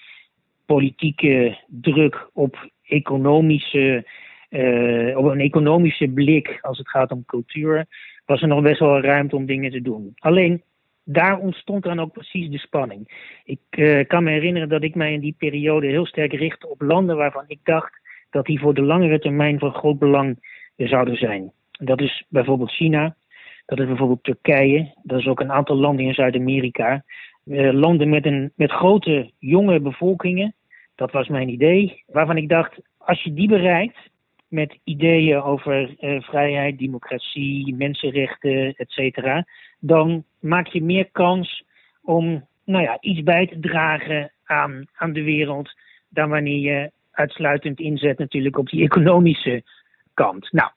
[0.66, 4.06] politieke druk op economische,
[4.50, 7.86] uh, op een economische blik als het gaat om cultuur,
[8.26, 10.12] was er nog best wel ruimte om dingen te doen.
[10.18, 10.62] Alleen
[11.04, 13.30] daar ontstond dan ook precies de spanning.
[13.44, 17.16] Ik kan me herinneren dat ik mij in die periode heel sterk richtte op landen
[17.16, 20.36] waarvan ik dacht dat die voor de langere termijn van groot belang
[20.76, 21.52] zouden zijn.
[21.70, 23.16] Dat is bijvoorbeeld China,
[23.66, 27.04] dat is bijvoorbeeld Turkije, dat is ook een aantal landen in Zuid-Amerika.
[27.44, 30.54] Uh, landen met, een, met grote jonge bevolkingen,
[30.94, 34.10] dat was mijn idee, waarvan ik dacht, als je die bereikt
[34.52, 39.46] met ideeën over uh, vrijheid, democratie, mensenrechten, et cetera,
[39.78, 41.64] dan maak je meer kans
[42.02, 45.70] om nou ja, iets bij te dragen aan, aan de wereld
[46.08, 49.62] dan wanneer je uitsluitend inzet natuurlijk op die economische
[50.14, 50.52] kant.
[50.52, 50.70] Nou,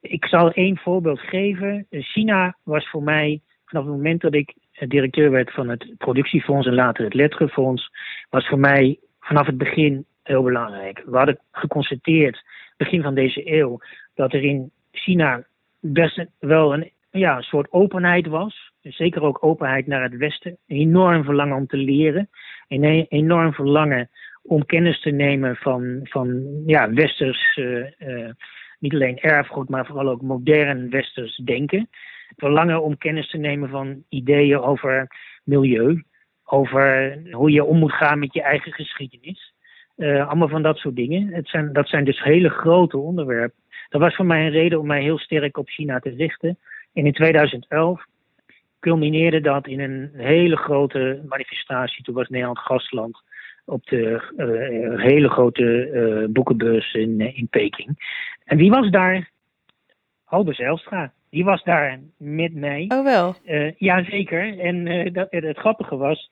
[0.00, 1.86] ik zal één voorbeeld geven.
[1.90, 4.54] China was voor mij, vanaf het moment dat ik
[4.88, 7.90] directeur werd van het productiefonds en later het letterenfonds,
[8.30, 11.02] was voor mij vanaf het begin heel belangrijk.
[11.06, 12.44] We hadden geconstateerd,
[12.82, 13.78] begin van deze eeuw,
[14.14, 15.44] dat er in China
[15.80, 18.72] best wel een, ja, een soort openheid was.
[18.80, 20.56] Zeker ook openheid naar het Westen.
[20.66, 22.28] Een enorm verlangen om te leren.
[22.68, 24.10] Een enorm verlangen
[24.42, 28.30] om kennis te nemen van, van ja, westers uh, uh,
[28.78, 31.88] niet alleen erfgoed, maar vooral ook modern westers denken.
[32.36, 35.06] Verlangen om kennis te nemen van ideeën over
[35.44, 36.02] milieu,
[36.44, 39.54] over hoe je om moet gaan met je eigen geschiedenis.
[39.96, 41.28] Uh, allemaal van dat soort dingen.
[41.32, 43.60] Het zijn, dat zijn dus hele grote onderwerpen.
[43.88, 46.58] Dat was voor mij een reden om mij heel sterk op China te richten.
[46.92, 48.04] En in 2011
[48.80, 52.04] culmineerde dat in een hele grote manifestatie.
[52.04, 53.22] Toen was Nederland gastland
[53.64, 57.96] op de uh, hele grote uh, boekenbeurs in, in Peking.
[58.44, 59.30] En wie was daar?
[60.24, 61.12] Albert Zijlstra.
[61.30, 62.84] Die was daar met mij.
[62.88, 63.34] Oh wel?
[63.44, 64.58] Uh, Jazeker.
[64.58, 66.30] En dat, het grappige was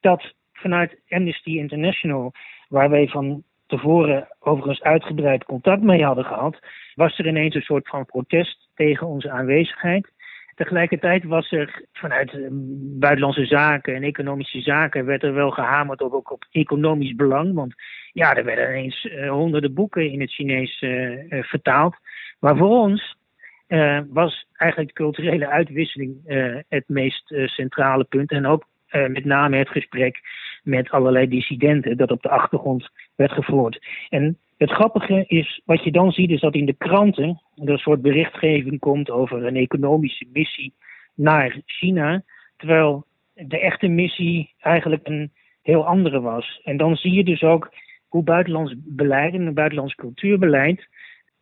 [0.00, 2.32] dat vanuit Amnesty International,
[2.70, 6.58] waar wij van tevoren overigens uitgebreid contact mee hadden gehad,
[6.94, 10.12] was er ineens een soort van protest tegen onze aanwezigheid.
[10.54, 12.46] Tegelijkertijd was er vanuit eh,
[12.98, 17.54] buitenlandse zaken en economische zaken werd er wel gehamerd op, ook op economisch belang.
[17.54, 17.74] Want
[18.12, 21.96] ja, er werden ineens uh, honderden boeken in het Chinees uh, vertaald.
[22.40, 23.18] Maar voor ons
[24.08, 26.16] was eigenlijk culturele uitwisseling
[26.68, 28.30] het meest centrale punt.
[28.30, 30.20] En ook met name het gesprek
[30.62, 33.86] met allerlei dissidenten dat op de achtergrond werd gevoerd.
[34.08, 37.78] En het grappige is, wat je dan ziet, is dat in de kranten er een
[37.78, 40.74] soort berichtgeving komt over een economische missie
[41.14, 42.22] naar China,
[42.56, 46.60] terwijl de echte missie eigenlijk een heel andere was.
[46.64, 47.72] En dan zie je dus ook
[48.08, 50.88] hoe buitenlands beleid en buitenlands cultuurbeleid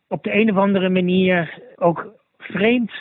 [0.07, 2.91] op de een of andere manier ook vreemd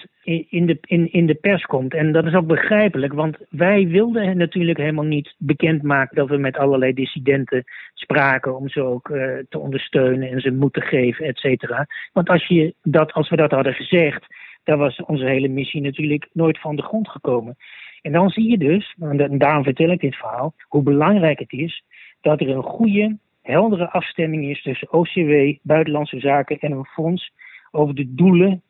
[0.48, 1.94] in de, in, in de pers komt.
[1.94, 6.56] En dat is ook begrijpelijk, want wij wilden natuurlijk helemaal niet bekendmaken dat we met
[6.56, 11.38] allerlei dissidenten spraken om ze ook uh, te ondersteunen en ze moed te geven, et
[11.38, 11.86] cetera.
[12.12, 14.26] Want als, je dat, als we dat hadden gezegd,
[14.64, 17.56] dan was onze hele missie natuurlijk nooit van de grond gekomen.
[18.02, 21.84] En dan zie je dus, en daarom vertel ik dit verhaal, hoe belangrijk het is
[22.20, 27.32] dat er een goede, heldere afstemming is tussen OCW, Buitenlandse Zaken en een fonds
[27.70, 28.62] over de doelen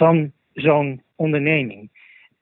[0.00, 1.90] van zo'n onderneming.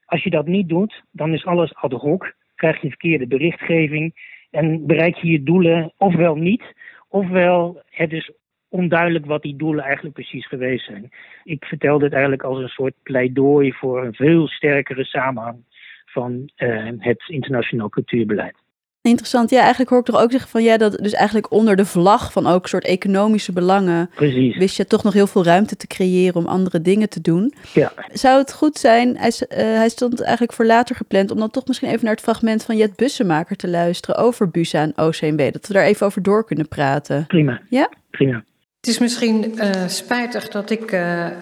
[0.04, 4.14] Als je dat niet doet, dan is alles ad hoc, krijg je verkeerde berichtgeving
[4.50, 6.62] en bereik je je doelen ofwel niet,
[7.08, 8.30] ofwel het is
[8.68, 11.10] onduidelijk wat die doelen eigenlijk precies geweest zijn.
[11.44, 15.58] Ik vertel dit eigenlijk als een soort pleidooi voor een veel sterkere samenhang
[16.04, 18.56] van uh, het internationaal cultuurbeleid.
[19.02, 19.50] Interessant.
[19.50, 22.32] Ja, eigenlijk hoor ik toch ook zeggen van ja, dat dus eigenlijk onder de vlag
[22.32, 24.10] van ook soort economische belangen.
[24.14, 24.56] Precies.
[24.56, 27.54] Wist je toch nog heel veel ruimte te creëren om andere dingen te doen.
[27.74, 27.92] Ja.
[28.12, 31.66] Zou het goed zijn, hij, uh, hij stond eigenlijk voor later gepland, om dan toch
[31.66, 35.52] misschien even naar het fragment van Jet Bussemaker te luisteren over BUSA en OCMB.
[35.52, 37.26] Dat we daar even over door kunnen praten.
[37.26, 37.60] Prima.
[37.68, 37.90] Ja?
[38.10, 38.44] Prima.
[38.88, 41.32] Het is misschien uh, spijtig dat ik uh, uh,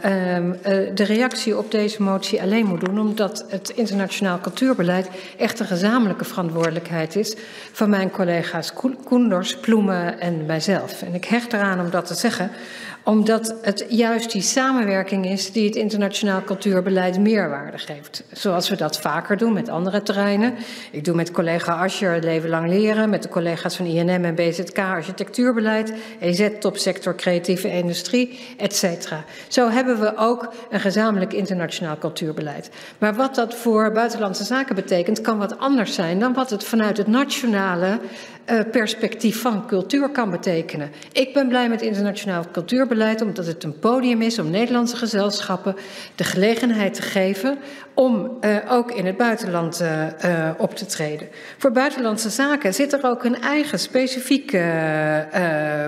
[0.94, 6.24] de reactie op deze motie alleen moet doen, omdat het internationaal cultuurbeleid echt een gezamenlijke
[6.24, 7.36] verantwoordelijkheid is
[7.72, 8.72] van mijn collega's
[9.04, 11.02] Koenders, Ploemen en mijzelf.
[11.02, 12.50] En ik hecht eraan om dat te zeggen,
[13.06, 18.24] omdat het juist die samenwerking is die het internationaal cultuurbeleid meerwaarde geeft.
[18.32, 20.54] Zoals we dat vaker doen met andere terreinen.
[20.90, 24.78] Ik doe met collega Ascher Leven Lang Leren, met de collega's van INM en BZK
[24.78, 28.84] architectuurbeleid, EZ topsector creatieve industrie, etc.
[29.48, 32.70] Zo hebben we ook een gezamenlijk internationaal cultuurbeleid.
[32.98, 36.96] Maar wat dat voor buitenlandse zaken betekent, kan wat anders zijn dan wat het vanuit
[36.96, 37.98] het nationale
[38.50, 40.90] uh, perspectief van cultuur kan betekenen.
[41.12, 45.76] Ik ben blij met internationaal cultuurbeleid omdat het een podium is om Nederlandse gezelschappen
[46.14, 47.58] de gelegenheid te geven
[47.94, 51.28] om uh, ook in het buitenland uh, op te treden.
[51.58, 54.50] Voor buitenlandse zaken zit er ook een eigen specifiek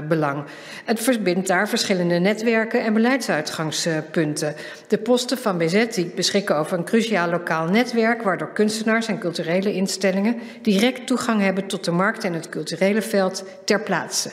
[0.09, 0.45] belang.
[0.85, 4.55] Het verbindt daar verschillende netwerken en beleidsuitgangspunten.
[4.89, 10.37] De posten van BZ beschikken over een cruciaal lokaal netwerk, waardoor kunstenaars en culturele instellingen
[10.63, 14.31] direct toegang hebben tot de markt en het culturele veld ter plaatse.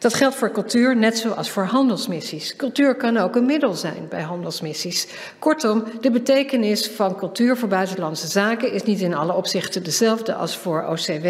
[0.00, 2.56] Dat geldt voor cultuur net zoals voor handelsmissies.
[2.56, 5.06] Cultuur kan ook een middel zijn bij handelsmissies.
[5.38, 10.56] Kortom, de betekenis van cultuur voor buitenlandse zaken is niet in alle opzichten dezelfde als
[10.56, 11.26] voor OCW,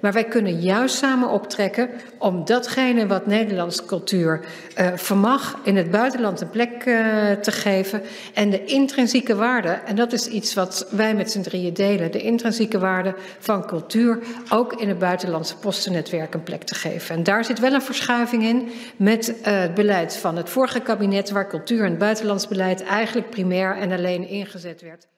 [0.00, 4.40] maar wij kunnen juist samen optrekken om datgene wat Nederlandse cultuur
[4.78, 8.02] uh, vermag in het buitenland een plek uh, te geven
[8.34, 12.22] en de intrinsieke waarde, en dat is iets wat wij met z'n drieën delen, de
[12.22, 17.14] intrinsieke waarde van cultuur ook in het buitenlandse postennetwerk een plek te geven.
[17.16, 20.80] En daar zit wel een verschil verschuiving in met uh, het beleid van het vorige
[20.80, 25.08] kabinet, waar cultuur en buitenlands beleid eigenlijk primair en alleen ingezet werd.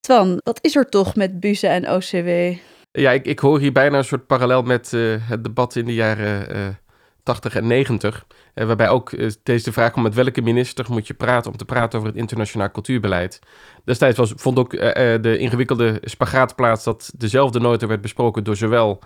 [0.00, 2.58] Twan, wat is er toch met BUZE en OCW?
[2.90, 5.94] Ja, ik, ik hoor hier bijna een soort parallel met uh, het debat in de
[5.94, 6.66] jaren uh,
[7.28, 8.24] 80 en 90.
[8.54, 11.64] Uh, waarbij ook uh, deze vraag om met welke minister moet je praten om te
[11.64, 13.40] praten over het internationaal cultuurbeleid.
[13.84, 14.80] Destijds was, vond ook uh,
[15.20, 18.98] de ingewikkelde spagaat plaats dat dezelfde nota werd besproken door zowel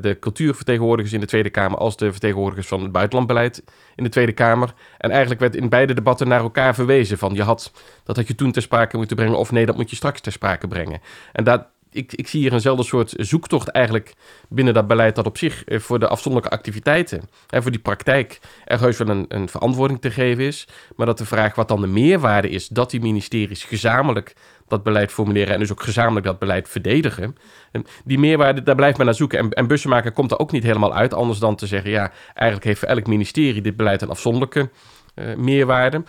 [0.00, 3.62] de cultuurvertegenwoordigers in de Tweede Kamer als de vertegenwoordigers van het buitenlandbeleid
[3.94, 4.74] in de Tweede Kamer.
[4.98, 7.72] En eigenlijk werd in beide debatten naar elkaar verwezen van je had,
[8.04, 10.32] dat had je toen ter sprake moeten brengen of nee, dat moet je straks ter
[10.32, 11.00] sprake brengen.
[11.32, 14.14] En dat, ik, ik zie hier eenzelfde soort zoektocht eigenlijk
[14.48, 18.38] binnen dat beleid dat op zich eh, voor de afzonderlijke activiteiten en voor die praktijk
[18.64, 20.68] er heus wel een, een verantwoording te geven is.
[20.96, 24.34] Maar dat de vraag wat dan de meerwaarde is dat die ministeries gezamenlijk
[24.68, 27.36] dat beleid formuleren en dus ook gezamenlijk dat beleid verdedigen.
[27.72, 29.38] En die meerwaarde, daar blijft men naar zoeken.
[29.38, 32.64] En, en bussenmaker komt er ook niet helemaal uit, anders dan te zeggen, ja, eigenlijk
[32.64, 34.70] heeft elk ministerie dit beleid een afzonderlijke
[35.14, 36.02] uh, meerwaarde.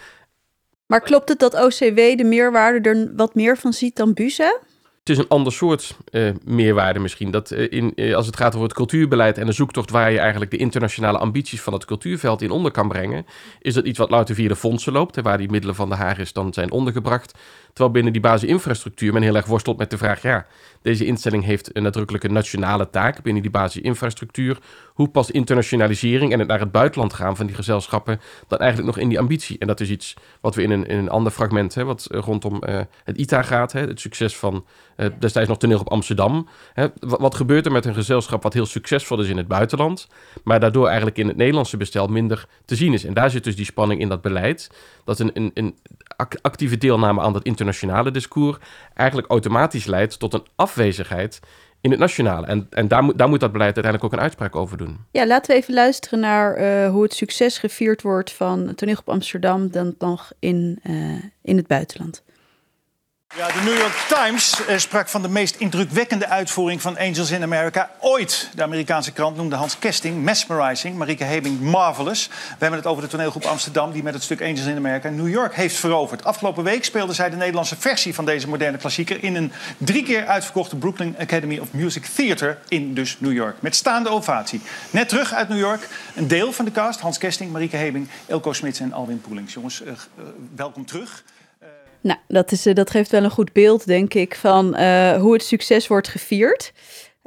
[0.85, 4.59] Maar klopt het dat OCW de meerwaarde er wat meer van ziet dan BUSA?
[5.10, 7.32] Is een ander soort uh, meerwaarde misschien.
[7.32, 10.19] Dat, uh, in, uh, als het gaat over het cultuurbeleid en de zoektocht waar je
[10.19, 13.26] eigenlijk de internationale ambities van het cultuurveld in onder kan brengen,
[13.62, 15.95] is dat iets wat louter via de fondsen loopt, hè, waar die middelen van de
[15.95, 17.34] Haris dan zijn ondergebracht.
[17.67, 20.45] Terwijl binnen die basisinfrastructuur men heel erg worstelt met de vraag, ja,
[20.82, 24.58] deze instelling heeft een nadrukkelijke nationale taak binnen die basisinfrastructuur.
[24.93, 29.04] Hoe past internationalisering en het naar het buitenland gaan van die gezelschappen dan eigenlijk nog
[29.04, 29.58] in die ambitie?
[29.60, 32.63] En dat is iets wat we in een, in een ander fragment, hè, wat rondom
[33.04, 34.65] het ITA gaat, hè, het succes van
[35.19, 36.47] destijds nog toneel op Amsterdam.
[36.73, 40.07] Hè, wat, gebeurt er met een gezelschap wat heel succesvol is in het buitenland,
[40.43, 43.05] maar daardoor eigenlijk in het Nederlandse bestel minder te zien is?
[43.05, 44.69] En daar zit dus die spanning in dat beleid,
[45.05, 45.75] dat een, een, een
[46.41, 48.57] actieve deelname aan dat internationale discours
[48.93, 51.39] eigenlijk automatisch leidt tot een afwezigheid
[51.81, 52.45] in het nationale.
[52.45, 54.97] En, en daar, moet, daar moet dat beleid uiteindelijk ook een uitspraak over doen.
[55.12, 59.09] Ja, laten we even luisteren naar uh, hoe het succes gevierd wordt van Toneel op
[59.09, 62.23] Amsterdam dan nog in, uh, in het buitenland.
[63.35, 67.43] Ja, de New York Times eh, sprak van de meest indrukwekkende uitvoering van Angels in
[67.43, 68.49] America ooit.
[68.55, 72.27] De Amerikaanse krant noemde Hans Kesting mesmerizing, Marike Hebing marvelous.
[72.27, 75.29] We hebben het over de toneelgroep Amsterdam die met het stuk Angels in America New
[75.29, 76.23] York heeft veroverd.
[76.23, 80.27] Afgelopen week speelde zij de Nederlandse versie van deze moderne klassieker in een drie keer
[80.27, 83.61] uitverkochte Brooklyn Academy of Music Theater in dus New York.
[83.61, 84.61] Met staande ovatie.
[84.89, 88.53] Net terug uit New York, een deel van de cast, Hans Kesting, Marike Hebing, Elko
[88.53, 89.53] Smits en Alwin Poelings.
[89.53, 89.95] Jongens, uh, uh,
[90.55, 91.23] welkom terug.
[92.01, 95.33] Nou, dat, is, uh, dat geeft wel een goed beeld, denk ik, van uh, hoe
[95.33, 96.73] het succes wordt gevierd.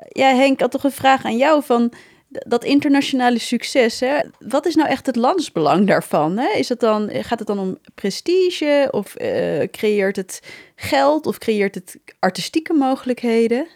[0.08, 1.92] Ja, Henk, had toch een vraag aan jou van
[2.28, 4.00] dat internationale succes.
[4.00, 4.18] Hè?
[4.38, 6.38] Wat is nou echt het landsbelang daarvan?
[6.38, 6.58] Hè?
[6.58, 11.74] Is het dan, gaat het dan om prestige of uh, creëert het geld of creëert
[11.74, 13.66] het artistieke mogelijkheden?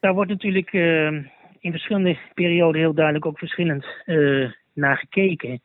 [0.00, 0.72] Daar wordt natuurlijk
[1.60, 3.84] in verschillende perioden heel duidelijk ook verschillend
[4.72, 5.62] naar gekeken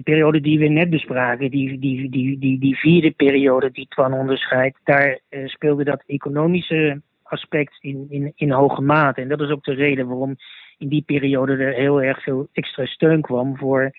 [0.00, 4.12] de periode die we net bespraken, die, die, die, die, die vierde periode die Twan
[4.12, 9.20] onderscheidt, daar uh, speelde dat economische aspect in, in, in hoge mate.
[9.20, 10.36] En dat is ook de reden waarom
[10.78, 13.90] in die periode er heel erg veel extra steun kwam voor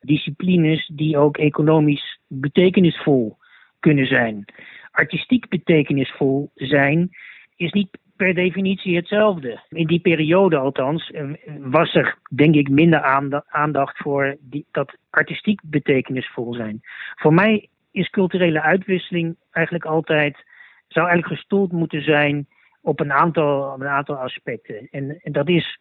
[0.00, 3.36] disciplines die ook economisch betekenisvol
[3.80, 4.44] kunnen zijn.
[4.90, 7.10] Artistiek betekenisvol zijn
[7.56, 9.60] is niet per definitie hetzelfde.
[9.68, 11.24] In die periode althans eh,
[11.58, 13.02] was er denk ik minder
[13.46, 16.80] aandacht voor die, dat artistiek betekenisvol zijn.
[17.14, 20.44] Voor mij is culturele uitwisseling eigenlijk altijd,
[20.88, 22.46] zou eigenlijk gestoeld moeten zijn
[22.80, 24.88] op een aantal, een aantal aspecten.
[24.90, 25.78] En, en dat is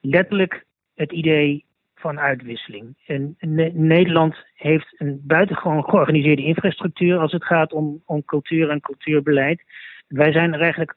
[0.00, 0.64] letterlijk
[0.94, 1.64] het idee
[1.94, 2.96] van uitwisseling.
[3.06, 3.36] En
[3.72, 9.62] Nederland heeft een buitengewoon georganiseerde infrastructuur als het gaat om, om cultuur en cultuurbeleid.
[10.08, 10.96] Wij zijn er eigenlijk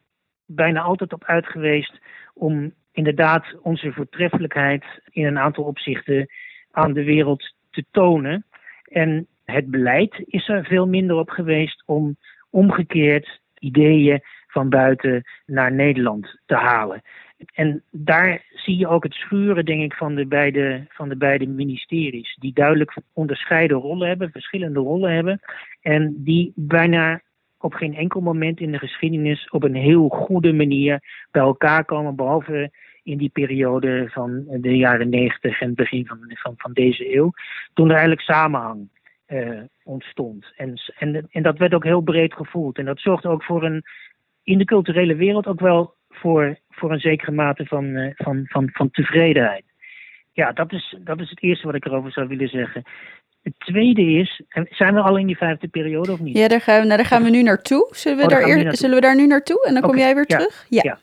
[0.56, 2.00] bijna altijd op uit geweest
[2.34, 6.28] om inderdaad onze voortreffelijkheid in een aantal opzichten
[6.72, 8.46] aan de wereld te tonen.
[8.84, 12.18] En het beleid is er veel minder op geweest om
[12.50, 17.02] omgekeerd ideeën van buiten naar Nederland te halen.
[17.54, 21.48] En daar zie je ook het schuren, denk ik, van de beide, van de beide
[21.48, 22.36] ministeries.
[22.39, 25.39] Die duidelijk onderscheiden rollen hebben, verschillende rollen hebben.
[25.82, 27.22] En die bijna
[27.63, 32.15] op geen enkel moment in de geschiedenis op een heel goede manier bij elkaar komen,
[32.15, 32.71] behalve
[33.04, 37.32] in die periode van de jaren 90 en het begin van, van, van deze eeuw,
[37.73, 38.89] toen er eigenlijk samenhang
[39.28, 40.54] uh, ontstond.
[40.56, 42.78] En, en, en dat werd ook heel breed gevoeld.
[42.78, 43.84] En dat zorgde ook voor een,
[44.43, 48.69] in de culturele wereld ook wel voor, voor een zekere mate van, uh, van, van,
[48.73, 49.65] van tevredenheid.
[50.32, 52.84] Ja, dat is, dat is het eerste wat ik erover zou willen zeggen.
[53.44, 56.38] Het tweede is, zijn we al in die vijfde periode of niet?
[56.38, 57.90] Ja, daar gaan we, nou, daar gaan we nu naartoe.
[57.92, 59.90] Zullen we, oh, daar, eer, zullen we daar nu naartoe en dan okay.
[59.90, 60.38] kom jij weer ja.
[60.38, 60.66] terug?
[60.70, 60.82] Ja.
[60.84, 61.00] ja.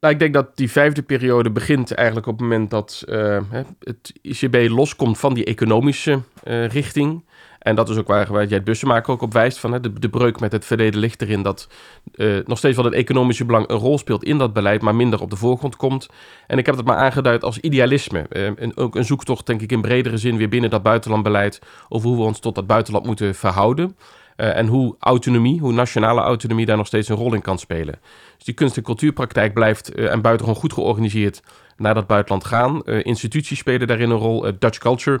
[0.00, 3.40] Nou, ik denk dat die vijfde periode begint eigenlijk op het moment dat uh,
[3.80, 7.24] het ICB loskomt van die economische uh, richting.
[7.66, 9.58] En dat is ook waar, waar jij Bussemaker ook op wijst.
[9.58, 11.68] Van, hè, de, de breuk met het verleden ligt erin dat
[12.14, 15.20] uh, nog steeds wel het economische belang een rol speelt in dat beleid, maar minder
[15.20, 16.08] op de voorgrond komt.
[16.46, 18.26] En ik heb het maar aangeduid als idealisme.
[18.30, 22.08] Uh, en ook een zoektocht, denk ik, in bredere zin weer binnen dat buitenlandbeleid over
[22.08, 23.96] hoe we ons tot dat buitenland moeten verhouden.
[24.36, 27.98] Uh, en hoe autonomie, hoe nationale autonomie daar nog steeds een rol in kan spelen.
[28.36, 31.42] Dus die kunst- en cultuurpraktijk blijft en buitengewoon goed georganiseerd
[31.76, 32.84] naar dat buitenland gaan.
[32.84, 34.46] instituties spelen daarin een rol.
[34.58, 35.20] Dutch culture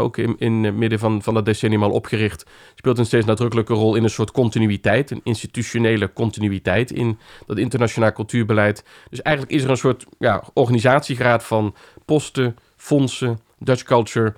[0.00, 3.74] ook in, in het midden van, van dat decennium al opgericht, speelt een steeds nadrukkelijke
[3.74, 8.84] rol in een soort continuïteit, een institutionele continuïteit in dat internationaal cultuurbeleid.
[9.10, 11.74] Dus eigenlijk is er een soort ja, organisatiegraad van
[12.04, 14.34] posten, fondsen, Dutch culture,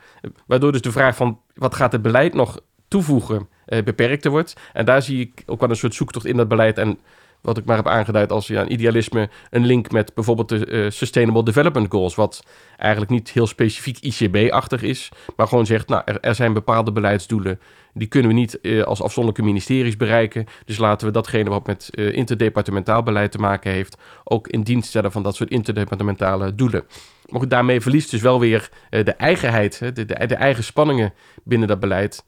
[0.46, 4.54] waardoor dus de vraag van wat gaat het beleid nog toevoegen eh, beperkter wordt.
[4.72, 6.98] En daar zie ik ook wel een soort zoektocht in dat beleid en
[7.40, 10.90] wat ik maar heb aangeduid als ja, een idealisme, een link met bijvoorbeeld de uh,
[10.90, 12.42] Sustainable Development Goals, wat
[12.76, 17.60] eigenlijk niet heel specifiek ICB-achtig is, maar gewoon zegt, nou, er, zijn bepaalde beleidsdoelen,
[17.94, 21.90] die kunnen we niet uh, als afzonderlijke ministeries bereiken, dus laten we datgene wat met
[21.90, 26.84] uh, interdepartementaal beleid te maken heeft, ook in dienst stellen van dat soort interdepartementale doelen.
[27.26, 31.12] Maar daarmee verliest dus wel weer de eigenheid, de, de, de, eigen spanningen
[31.44, 32.24] binnen dat beleid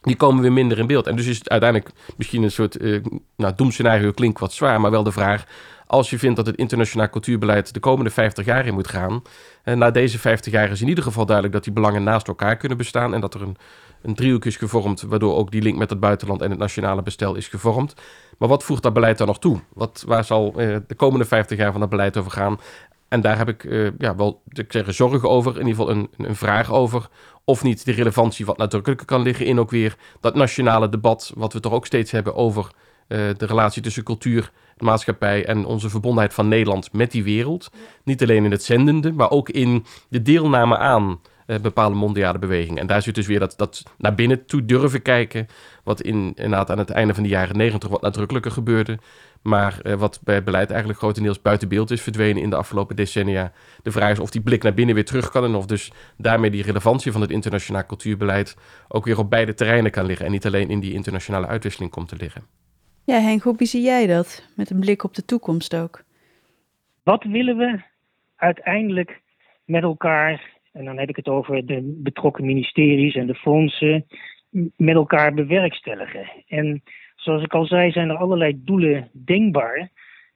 [0.00, 1.06] die komen weer minder in beeld.
[1.06, 3.02] En dus is het uiteindelijk misschien een soort uh,
[3.36, 5.44] nou, doemscenario klinkt wat zwaar, maar wel de vraag:
[5.86, 9.22] als je vindt dat het internationaal cultuurbeleid de komende 50 jaar in moet gaan,
[9.62, 12.56] en na deze 50 jaar is in ieder geval duidelijk dat die belangen naast elkaar
[12.56, 13.56] kunnen bestaan en dat er een,
[14.02, 17.34] een driehoek is gevormd, waardoor ook die link met het buitenland en het nationale bestel
[17.34, 17.94] is gevormd.
[18.38, 19.60] Maar wat voegt dat beleid dan nog toe?
[19.74, 22.60] Wat, waar zal uh, de komende 50 jaar van dat beleid over gaan?
[23.08, 26.36] En daar heb ik ja, wel ik zeg, zorgen over, in ieder geval een, een
[26.36, 27.08] vraag over
[27.44, 31.52] of niet de relevantie wat nadrukkelijker kan liggen in ook weer dat nationale debat, wat
[31.52, 36.34] we toch ook steeds hebben over uh, de relatie tussen cultuur, maatschappij en onze verbondenheid
[36.34, 37.70] van Nederland met die wereld.
[38.04, 42.78] Niet alleen in het zendende, maar ook in de deelname aan uh, bepaalde mondiale bewegingen.
[42.78, 45.46] En daar zit dus weer dat, dat naar binnen toe durven kijken,
[45.84, 48.98] wat in, inderdaad aan het einde van de jaren negentig wat nadrukkelijker gebeurde.
[49.42, 53.52] Maar uh, wat bij beleid eigenlijk grotendeels buiten beeld is verdwenen in de afgelopen decennia.
[53.82, 56.50] De vraag is of die blik naar binnen weer terug kan en of dus daarmee
[56.50, 58.56] die relevantie van het internationaal cultuurbeleid
[58.88, 62.08] ook weer op beide terreinen kan liggen en niet alleen in die internationale uitwisseling komt
[62.08, 62.42] te liggen.
[63.04, 64.48] Ja, Henk, hoe zie jij dat?
[64.56, 66.02] Met een blik op de toekomst ook.
[67.02, 67.80] Wat willen we
[68.36, 69.20] uiteindelijk
[69.64, 74.06] met elkaar, en dan heb ik het over de betrokken ministeries en de fondsen,
[74.76, 76.30] met elkaar bewerkstelligen?
[76.48, 76.82] En
[77.20, 79.90] Zoals ik al zei, zijn er allerlei doelen denkbaar.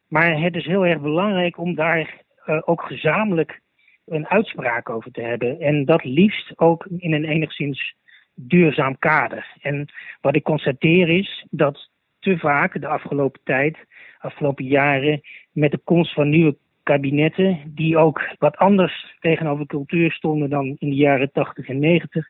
[0.08, 3.60] Maar het is heel erg belangrijk om daar uh, ook gezamenlijk
[4.06, 5.60] een uitspraak over te hebben.
[5.60, 7.94] En dat liefst ook in een enigszins
[8.34, 9.56] duurzaam kader.
[9.60, 9.88] En
[10.20, 13.78] wat ik constateer is dat te vaak de afgelopen tijd,
[14.18, 15.20] afgelopen jaren,
[15.52, 20.88] met de komst van nieuwe kabinetten, die ook wat anders tegenover cultuur stonden dan in
[20.88, 22.28] de jaren 80 en 90,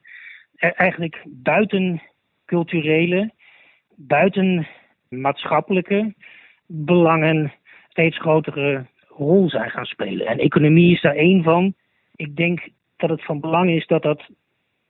[0.54, 2.02] er eigenlijk buiten
[2.46, 3.32] culturele
[3.96, 4.66] buiten
[5.08, 6.14] maatschappelijke
[6.66, 7.52] belangen
[7.88, 10.26] steeds grotere rol zijn gaan spelen.
[10.26, 11.74] En economie is daar één van.
[12.16, 14.22] Ik denk dat het van belang is dat dat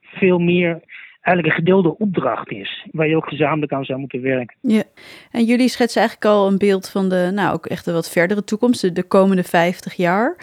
[0.00, 0.82] veel meer
[1.24, 4.56] eigenlijk een gedeelde opdracht is, waar je ook gezamenlijk aan zou moeten werken.
[4.60, 4.82] Ja,
[5.30, 8.44] en jullie schetsen eigenlijk al een beeld van de, nou ook echt de wat verdere
[8.44, 10.36] toekomst, de, komende 50 jaar.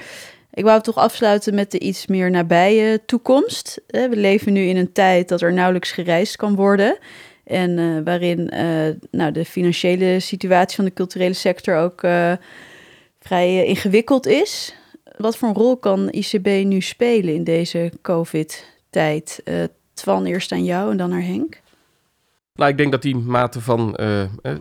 [0.53, 3.83] Ik wou toch afsluiten met de iets meer nabije toekomst.
[3.87, 6.97] We leven nu in een tijd dat er nauwelijks gereisd kan worden.
[7.43, 12.33] En uh, waarin uh, nou, de financiële situatie van de culturele sector ook uh,
[13.19, 14.75] vrij ingewikkeld is.
[15.17, 19.43] Wat voor een rol kan ICB nu spelen in deze COVID-tijd?
[19.93, 21.61] Twan, eerst aan jou en dan naar Henk.
[22.53, 23.97] Nou, ik denk dat die mate van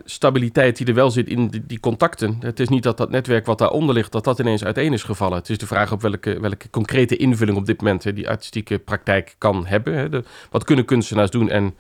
[0.05, 2.37] stabiliteit die er wel zit in die, contacten.
[2.41, 5.39] Het is niet dat dat netwerk wat daaronder ligt, dat dat ineens uiteen is gevallen.
[5.39, 8.79] Het is de vraag op welke, welke concrete invulling op dit moment hè, die artistieke
[8.79, 9.95] praktijk kan hebben.
[9.95, 10.09] Hè.
[10.51, 11.75] Wat kunnen kunstenaars doen en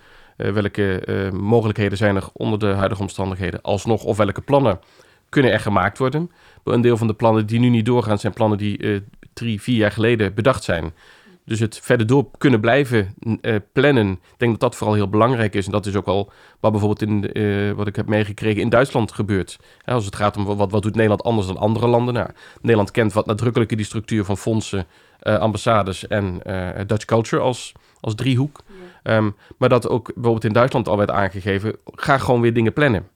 [0.53, 4.81] welke uh, mogelijkheden zijn er onder de huidige omstandigheden alsnog of welke plannen
[5.29, 6.31] kunnen er gemaakt worden.
[6.65, 9.01] Een deel van de plannen die nu niet doorgaan zijn plannen die uh,
[9.33, 10.93] drie, vier jaar geleden bedacht zijn.
[11.45, 13.15] Dus het verder door kunnen blijven
[13.73, 15.67] plannen, ik denk dat dat vooral heel belangrijk is.
[15.67, 19.59] En dat is ook al wat bijvoorbeeld in wat ik heb meegekregen in Duitsland gebeurt.
[19.85, 22.15] als het gaat om wat, wat doet Nederland anders dan andere landen.
[22.15, 22.29] Nou,
[22.61, 24.87] Nederland kent wat nadrukkelijker die structuur van fondsen,
[25.21, 26.43] ambassades en
[26.87, 28.61] Dutch culture als, als driehoek.
[29.03, 33.09] Um, maar dat ook bijvoorbeeld in Duitsland al werd aangegeven, ga gewoon weer dingen plannen.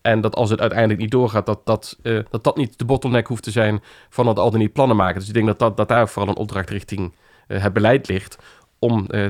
[0.00, 3.26] En dat als het uiteindelijk niet doorgaat, dat dat, uh, dat, dat niet de bottleneck
[3.26, 5.18] hoeft te zijn van het al dan niet plannen maken.
[5.18, 7.12] Dus ik denk dat, dat, dat daar vooral een opdracht richting
[7.48, 8.38] uh, het beleid ligt.
[8.78, 9.26] Om uh,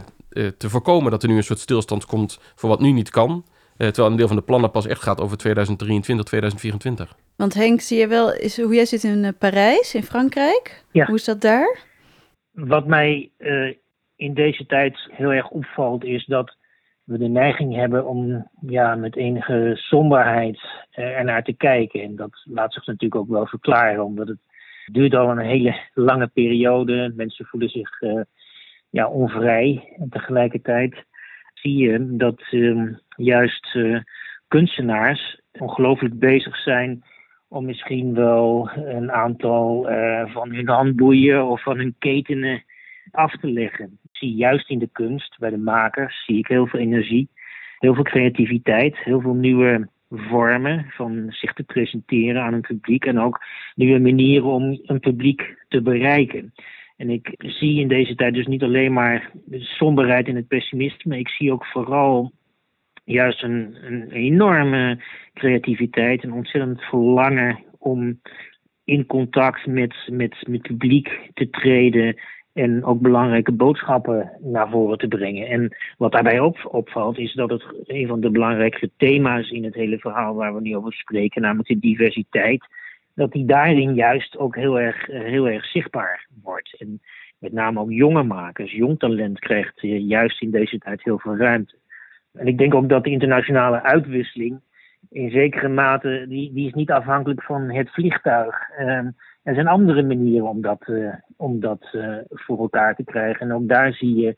[0.58, 3.44] te voorkomen dat er nu een soort stilstand komt voor wat nu niet kan.
[3.76, 7.16] terwijl een deel van de plannen pas echt gaat over 2023, 2024.
[7.36, 10.84] Want Henk, zie je wel is, hoe jij zit in Parijs, in Frankrijk?
[10.90, 11.06] Ja.
[11.06, 11.78] Hoe is dat daar?
[12.52, 13.30] Wat mij
[14.20, 16.56] in deze tijd heel erg opvalt, is dat
[17.04, 20.60] we de neiging hebben om ja, met enige somberheid
[20.90, 22.02] ernaar te kijken.
[22.02, 24.38] En dat laat zich natuurlijk ook wel verklaren, omdat het
[24.92, 27.12] duurt al een hele lange periode.
[27.16, 28.20] Mensen voelen zich uh,
[28.90, 29.94] ja, onvrij.
[29.98, 31.04] En tegelijkertijd
[31.54, 34.00] zie je dat uh, juist uh,
[34.48, 37.02] kunstenaars ongelooflijk bezig zijn
[37.48, 39.82] om misschien wel een aantal
[40.26, 42.64] van hun handboeien of van hun ketenen
[43.10, 43.98] af te leggen.
[44.02, 47.28] Ik zie juist in de kunst, bij de makers, zie ik heel veel energie,
[47.78, 53.18] heel veel creativiteit, heel veel nieuwe vormen van zich te presenteren aan een publiek en
[53.18, 53.44] ook
[53.74, 56.52] nieuwe manieren om een publiek te bereiken.
[56.96, 61.18] En ik zie in deze tijd dus niet alleen maar de somberheid en het pessimisme,
[61.18, 62.32] ik zie ook vooral
[63.04, 65.02] juist een, een enorme
[65.34, 68.20] creativiteit, een ontzettend verlangen om
[68.84, 72.20] in contact met, met, met publiek te treden
[72.52, 75.48] en ook belangrijke boodschappen naar voren te brengen.
[75.48, 79.74] En wat daarbij op, opvalt is dat het een van de belangrijkste thema's in het
[79.74, 82.66] hele verhaal waar we nu over spreken, namelijk de diversiteit,
[83.14, 86.76] dat die daarin juist ook heel erg, heel erg zichtbaar wordt.
[86.78, 87.00] En
[87.38, 91.36] met name ook jonge makers, jong talent krijgt eh, juist in deze tijd heel veel
[91.36, 91.74] ruimte.
[92.32, 94.60] En ik denk ook dat de internationale uitwisseling
[95.10, 98.68] in zekere mate, die, die is niet afhankelijk van het vliegtuig.
[98.80, 99.06] Uh,
[99.42, 103.40] er zijn andere manieren om dat, uh, om dat uh, voor elkaar te krijgen.
[103.40, 104.36] En ook daar zie je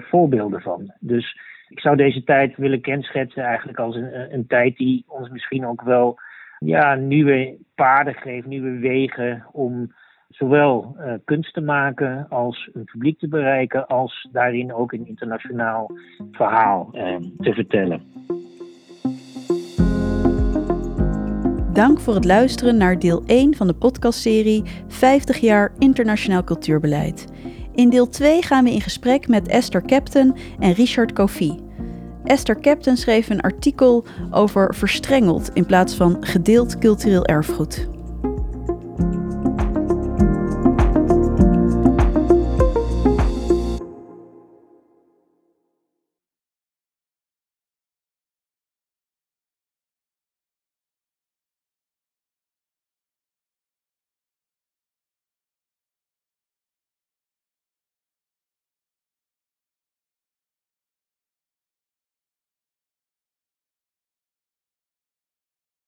[0.00, 0.92] voorbeelden van.
[1.00, 5.66] Dus ik zou deze tijd willen kenschetsen eigenlijk als een, een tijd die ons misschien
[5.66, 6.18] ook wel
[6.58, 9.94] ja, nieuwe paden geeft, nieuwe wegen om
[10.28, 15.90] zowel kunst te maken als een publiek te bereiken, als daarin ook een internationaal
[16.32, 16.90] verhaal
[17.38, 18.02] te vertellen.
[21.78, 27.24] Dank voor het luisteren naar deel 1 van de podcastserie 50 jaar internationaal cultuurbeleid.
[27.74, 31.60] In deel 2 gaan we in gesprek met Esther Captain en Richard Kofi.
[32.24, 37.97] Esther Captain schreef een artikel over verstrengeld in plaats van gedeeld cultureel erfgoed.